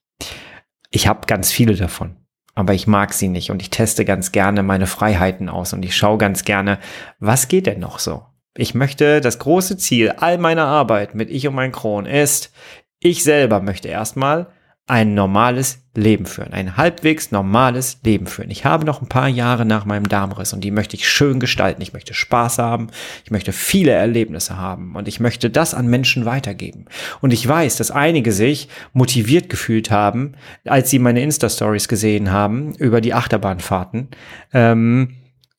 Ich 0.89 1.07
habe 1.07 1.27
ganz 1.27 1.51
viele 1.51 1.75
davon, 1.75 2.17
aber 2.53 2.73
ich 2.73 2.87
mag 2.87 3.13
sie 3.13 3.27
nicht 3.27 3.51
und 3.51 3.61
ich 3.61 3.69
teste 3.69 4.05
ganz 4.05 4.31
gerne 4.31 4.63
meine 4.63 4.87
Freiheiten 4.87 5.49
aus 5.49 5.73
und 5.73 5.83
ich 5.83 5.95
schaue 5.95 6.17
ganz 6.17 6.43
gerne, 6.43 6.79
was 7.19 7.47
geht 7.47 7.67
denn 7.67 7.79
noch 7.79 7.99
so? 7.99 8.25
Ich 8.55 8.73
möchte, 8.73 9.21
das 9.21 9.39
große 9.39 9.77
Ziel 9.77 10.09
all 10.17 10.37
meiner 10.37 10.65
Arbeit 10.65 11.15
mit 11.15 11.29
Ich 11.29 11.47
und 11.47 11.55
mein 11.55 11.71
Kron 11.71 12.05
ist, 12.05 12.51
ich 12.99 13.23
selber 13.23 13.61
möchte 13.61 13.87
erstmal 13.87 14.47
ein 14.91 15.13
normales 15.13 15.85
Leben 15.95 16.25
führen, 16.25 16.51
ein 16.51 16.75
halbwegs 16.75 17.31
normales 17.31 17.99
Leben 18.03 18.27
führen. 18.27 18.51
Ich 18.51 18.65
habe 18.65 18.83
noch 18.83 19.01
ein 19.01 19.07
paar 19.07 19.29
Jahre 19.29 19.65
nach 19.65 19.85
meinem 19.85 20.09
Darmriss 20.09 20.51
und 20.51 20.65
die 20.65 20.69
möchte 20.69 20.97
ich 20.97 21.07
schön 21.07 21.39
gestalten. 21.39 21.81
Ich 21.81 21.93
möchte 21.93 22.13
Spaß 22.13 22.57
haben, 22.57 22.87
ich 23.23 23.31
möchte 23.31 23.53
viele 23.53 23.93
Erlebnisse 23.93 24.57
haben 24.57 24.97
und 24.97 25.07
ich 25.07 25.21
möchte 25.21 25.49
das 25.49 25.73
an 25.73 25.87
Menschen 25.87 26.25
weitergeben. 26.25 26.87
Und 27.21 27.31
ich 27.31 27.47
weiß, 27.47 27.77
dass 27.77 27.89
einige 27.89 28.33
sich 28.33 28.67
motiviert 28.91 29.47
gefühlt 29.47 29.91
haben, 29.91 30.33
als 30.65 30.89
sie 30.89 30.99
meine 30.99 31.21
Insta-Stories 31.21 31.87
gesehen 31.87 32.29
haben 32.29 32.75
über 32.75 32.99
die 32.99 33.13
Achterbahnfahrten. 33.13 34.09
Ähm, 34.51 35.15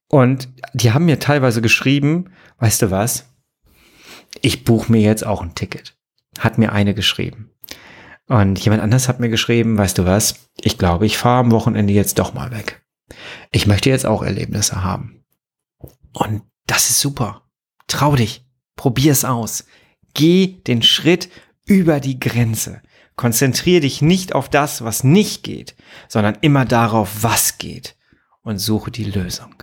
und 0.09 0.51
die 0.75 0.93
haben 0.93 1.07
mir 1.07 1.21
teilweise 1.21 1.63
geschrieben, 1.63 2.27
weißt 2.59 2.83
du 2.83 2.91
was? 2.91 3.33
Ich 4.43 4.65
buche 4.65 4.93
mir 4.93 5.01
jetzt 5.01 5.25
auch 5.25 5.41
ein 5.41 5.55
Ticket. 5.55 5.97
Hat 6.39 6.59
mir 6.59 6.73
eine 6.73 6.93
geschrieben. 6.93 7.52
Und 8.29 8.59
jemand 8.65 8.83
anders 8.83 9.09
hat 9.09 9.21
mir 9.21 9.29
geschrieben, 9.29 9.77
weißt 9.77 9.99
du 9.99 10.05
was, 10.05 10.49
ich 10.61 10.79
glaube, 10.79 11.07
ich 11.07 11.19
fahre 11.19 11.41
am 11.41 11.51
Wochenende 11.51 11.93
jetzt 11.93 12.19
doch 12.19 12.35
mal 12.35 12.51
weg. 12.51 12.83
Ich 13.51 13.67
möchte 13.67 13.91
jetzt 13.91 14.07
auch 14.07 14.23
Erlebnisse 14.23 14.83
haben. 14.83 15.25
Und 16.13 16.43
das 16.67 16.91
ist 16.91 17.01
super. 17.01 17.43
Trau 17.87 18.17
dich. 18.17 18.47
Probier 18.77 19.13
es 19.13 19.25
aus. 19.25 19.65
Geh 20.15 20.63
den 20.67 20.83
Schritt 20.83 21.29
über 21.67 22.01
die 22.01 22.19
Grenze. 22.19 22.83
Konzentriere 23.17 23.83
dich 23.83 24.03
nicht 24.03 24.35
auf 24.35 24.49
das, 24.49 24.83
was 24.83 25.05
nicht 25.05 25.43
geht, 25.43 25.77
sondern 26.09 26.39
immer 26.41 26.65
darauf, 26.65 27.23
was 27.23 27.59
geht. 27.59 27.97
Und 28.43 28.59
suche 28.59 28.91
die 28.91 29.05
Lösung. 29.05 29.55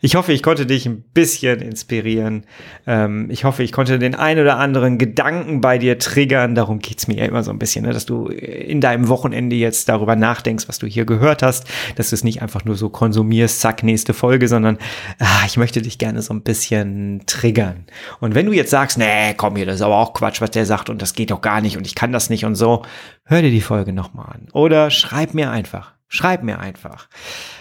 Ich 0.00 0.14
hoffe, 0.16 0.32
ich 0.32 0.42
konnte 0.42 0.66
dich 0.66 0.86
ein 0.86 1.02
bisschen 1.14 1.60
inspirieren. 1.60 2.44
Ähm, 2.86 3.28
ich 3.30 3.44
hoffe, 3.44 3.62
ich 3.62 3.72
konnte 3.72 3.98
den 3.98 4.14
ein 4.14 4.38
oder 4.38 4.58
anderen 4.58 4.98
Gedanken 4.98 5.60
bei 5.60 5.78
dir 5.78 5.98
triggern. 5.98 6.54
Darum 6.54 6.78
geht's 6.78 7.08
mir 7.08 7.16
ja 7.16 7.24
immer 7.24 7.42
so 7.42 7.50
ein 7.50 7.58
bisschen, 7.58 7.84
ne? 7.84 7.92
dass 7.92 8.06
du 8.06 8.26
in 8.26 8.80
deinem 8.80 9.08
Wochenende 9.08 9.56
jetzt 9.56 9.88
darüber 9.88 10.16
nachdenkst, 10.16 10.68
was 10.68 10.78
du 10.78 10.86
hier 10.86 11.04
gehört 11.04 11.42
hast, 11.42 11.66
dass 11.96 12.10
du 12.10 12.14
es 12.14 12.24
nicht 12.24 12.42
einfach 12.42 12.64
nur 12.64 12.76
so 12.76 12.88
konsumierst, 12.88 13.60
zack, 13.60 13.82
nächste 13.82 14.14
Folge, 14.14 14.48
sondern 14.48 14.78
ah, 15.18 15.42
ich 15.46 15.56
möchte 15.56 15.82
dich 15.82 15.98
gerne 15.98 16.22
so 16.22 16.34
ein 16.34 16.42
bisschen 16.42 17.22
triggern. 17.26 17.86
Und 18.20 18.34
wenn 18.34 18.46
du 18.46 18.52
jetzt 18.52 18.70
sagst, 18.70 18.98
nee, 18.98 19.34
komm 19.36 19.56
hier, 19.56 19.66
das 19.66 19.76
ist 19.76 19.82
aber 19.82 19.96
auch 19.96 20.14
Quatsch, 20.14 20.40
was 20.40 20.50
der 20.50 20.66
sagt 20.66 20.90
und 20.90 21.02
das 21.02 21.14
geht 21.14 21.30
doch 21.30 21.40
gar 21.40 21.60
nicht 21.60 21.76
und 21.76 21.86
ich 21.86 21.94
kann 21.94 22.12
das 22.12 22.30
nicht 22.30 22.44
und 22.44 22.54
so, 22.54 22.82
hör 23.24 23.42
dir 23.42 23.50
die 23.50 23.60
Folge 23.60 23.92
nochmal 23.92 24.26
an. 24.26 24.48
Oder 24.52 24.90
schreib 24.90 25.34
mir 25.34 25.50
einfach. 25.50 25.94
Schreib 26.08 26.42
mir 26.42 26.58
einfach. 26.58 27.08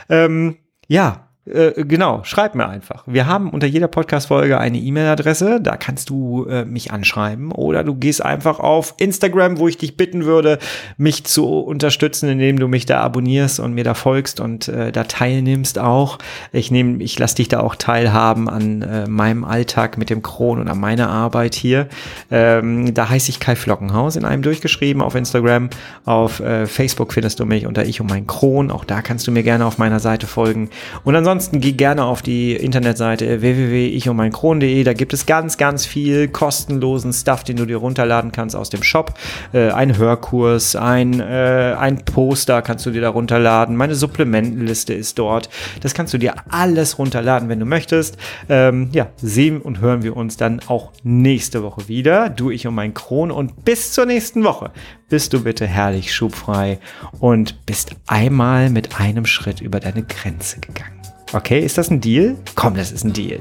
Ähm, 0.10 0.58
ja, 0.88 1.31
äh, 1.46 1.86
genau, 1.86 2.24
schreib 2.24 2.54
mir 2.54 2.70
einfach. 2.70 3.04
Wir 3.08 3.26
haben 3.26 3.50
unter 3.50 3.66
jeder 3.66 3.88
Podcast-Folge 3.88 4.60
eine 4.60 4.78
E-Mail-Adresse, 4.78 5.60
da 5.60 5.76
kannst 5.76 6.12
du 6.12 6.46
äh, 6.46 6.66
mich 6.66 6.92
anschreiben 6.92 7.52
oder 7.52 7.84
du 7.84 7.96
gehst 7.96 8.24
einfach 8.24 8.60
auf 8.60 8.94
Instagram, 8.98 9.58
wo 9.58 9.68
ich 9.68 9.76
dich 9.76 9.98
bitten 9.98 10.26
würde, 10.26 10.60
mich 10.98 11.24
zu 11.24 11.48
unterstützen, 11.48 12.30
indem 12.30 12.60
du 12.60 12.68
mich 12.68 12.86
da 12.86 13.02
abonnierst 13.02 13.60
und 13.60 13.74
mir 13.74 13.84
da 13.84 13.96
folgst 13.96 14.40
und 14.40 14.68
äh, 14.68 14.92
da 14.92 15.06
teilnimmst 15.06 15.80
auch. 15.80 16.20
Ich 16.52 16.70
nehme, 16.70 17.02
ich 17.02 17.18
lasse 17.18 17.38
dich 17.38 17.48
da 17.48 17.62
auch 17.62 17.74
teilhaben 17.74 18.48
an 18.48 18.84
äh, 18.84 19.08
meinem 19.08 19.44
Alltag 19.44 19.98
mit 19.98 20.12
dem 20.12 20.22
Kron 20.22 20.60
und 20.60 20.68
an 20.68 20.80
meiner 20.80 21.10
Arbeit 21.10 21.56
hier. 21.56 21.88
Ähm, 22.30 22.94
da 22.94 23.10
heiße 23.10 23.32
ich 23.32 23.40
Kai 23.40 23.56
Flockenhaus 23.56 24.16
in 24.16 24.26
einem 24.26 24.44
durchgeschrieben 24.44 25.02
auf 25.02 25.16
Instagram. 25.16 25.72
Auf 26.06 26.40
äh, 26.40 26.68
Facebook 26.68 27.14
findest 27.14 27.40
du 27.40 27.48
mich 27.48 27.66
unter 27.66 27.84
Ich 27.84 28.00
und 28.00 28.12
mein 28.12 28.28
Kron. 28.28 28.70
Auch 28.70 28.86
da 28.86 29.02
kannst 29.02 29.26
du 29.26 29.32
mir 29.32 29.42
gerne 29.42 29.66
auf 29.66 29.80
meiner 29.80 30.00
Seite 30.00 30.28
folgen. 30.28 30.70
Und 31.04 31.16
ansonsten 31.16 31.31
ansonsten 31.32 31.62
geh 31.62 31.72
gerne 31.72 32.04
auf 32.04 32.22
die 32.22 32.54
Internetseite 32.58 33.40
www.ichundmeinkron.de. 33.40 34.84
Da 34.84 34.92
gibt 34.92 35.14
es 35.14 35.26
ganz, 35.26 35.58
ganz 35.58 35.86
viel 35.86 36.28
kostenlosen 36.28 37.14
Stuff, 37.14 37.46
den 37.46 37.56
du 37.56 37.66
dir 37.66 37.78
runterladen 37.78 38.34
kannst 38.34 38.54
aus 38.54 38.70
dem 38.70 38.84
Shop. 38.84 39.14
Äh, 39.54 39.72
ein 39.72 39.98
Hörkurs, 39.98 40.76
ein, 40.76 41.22
äh, 41.22 41.74
ein 41.80 42.04
Poster 42.04 42.62
kannst 42.62 42.86
du 42.86 42.92
dir 42.92 43.00
da 43.00 43.10
runterladen. 43.10 43.78
Meine 43.78 43.96
Supplementenliste 43.96 44.94
ist 44.94 45.18
dort. 45.20 45.50
Das 45.80 45.94
kannst 45.94 46.14
du 46.14 46.18
dir 46.18 46.34
alles 46.50 47.00
runterladen, 47.00 47.48
wenn 47.48 47.62
du 47.62 47.66
möchtest. 47.66 48.18
Ähm, 48.50 48.90
ja, 48.92 49.08
sehen 49.16 49.62
und 49.62 49.80
hören 49.80 50.04
wir 50.04 50.18
uns 50.18 50.36
dann 50.36 50.60
auch 50.68 50.92
nächste 51.04 51.64
Woche 51.64 51.88
wieder. 51.88 52.30
Du, 52.30 52.52
ich 52.52 52.68
und 52.68 52.76
mein 52.76 52.94
Kron. 52.94 53.32
Und 53.32 53.64
bis 53.64 53.94
zur 53.94 54.06
nächsten 54.06 54.44
Woche 54.44 54.72
bist 55.08 55.32
du 55.32 55.44
bitte 55.44 55.66
herrlich 55.66 56.14
schubfrei 56.14 56.80
und 57.22 57.66
bist 57.66 57.96
einmal 58.06 58.70
mit 58.70 59.00
einem 59.00 59.26
Schritt 59.26 59.62
über 59.62 59.80
deine 59.80 60.04
Grenze 60.04 60.60
gegangen. 60.60 61.01
Okay, 61.34 61.62
ist 61.62 61.78
das 61.78 61.90
ein 61.90 62.02
Deal? 62.02 62.36
Komm, 62.56 62.76
das 62.76 62.92
ist 62.92 63.06
ein 63.06 63.14
Deal. 63.14 63.40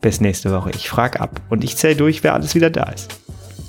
Bis 0.00 0.22
nächste 0.22 0.52
Woche. 0.52 0.70
Ich 0.70 0.88
frage 0.88 1.20
ab 1.20 1.42
und 1.50 1.62
ich 1.62 1.76
zähle 1.76 1.96
durch, 1.96 2.22
wer 2.22 2.32
alles 2.32 2.54
wieder 2.54 2.70
da 2.70 2.84
ist. 2.84 3.10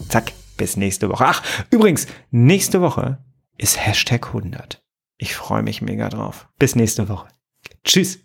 Zack, 0.08 0.32
bis 0.56 0.78
nächste 0.78 1.10
Woche. 1.10 1.26
Ach, 1.28 1.44
übrigens, 1.70 2.08
nächste 2.30 2.82
Woche 2.82 3.18
ist 3.58 3.86
Hashtag 3.86 4.28
100. 4.28 4.82
Ich 5.18 5.36
freue 5.36 5.64
mich 5.64 5.82
mega 5.82 6.08
drauf. 6.08 6.48
Bis 6.60 6.76
nächste 6.76 7.10
Woche. 7.10 7.28
Tschüss. 7.84 8.20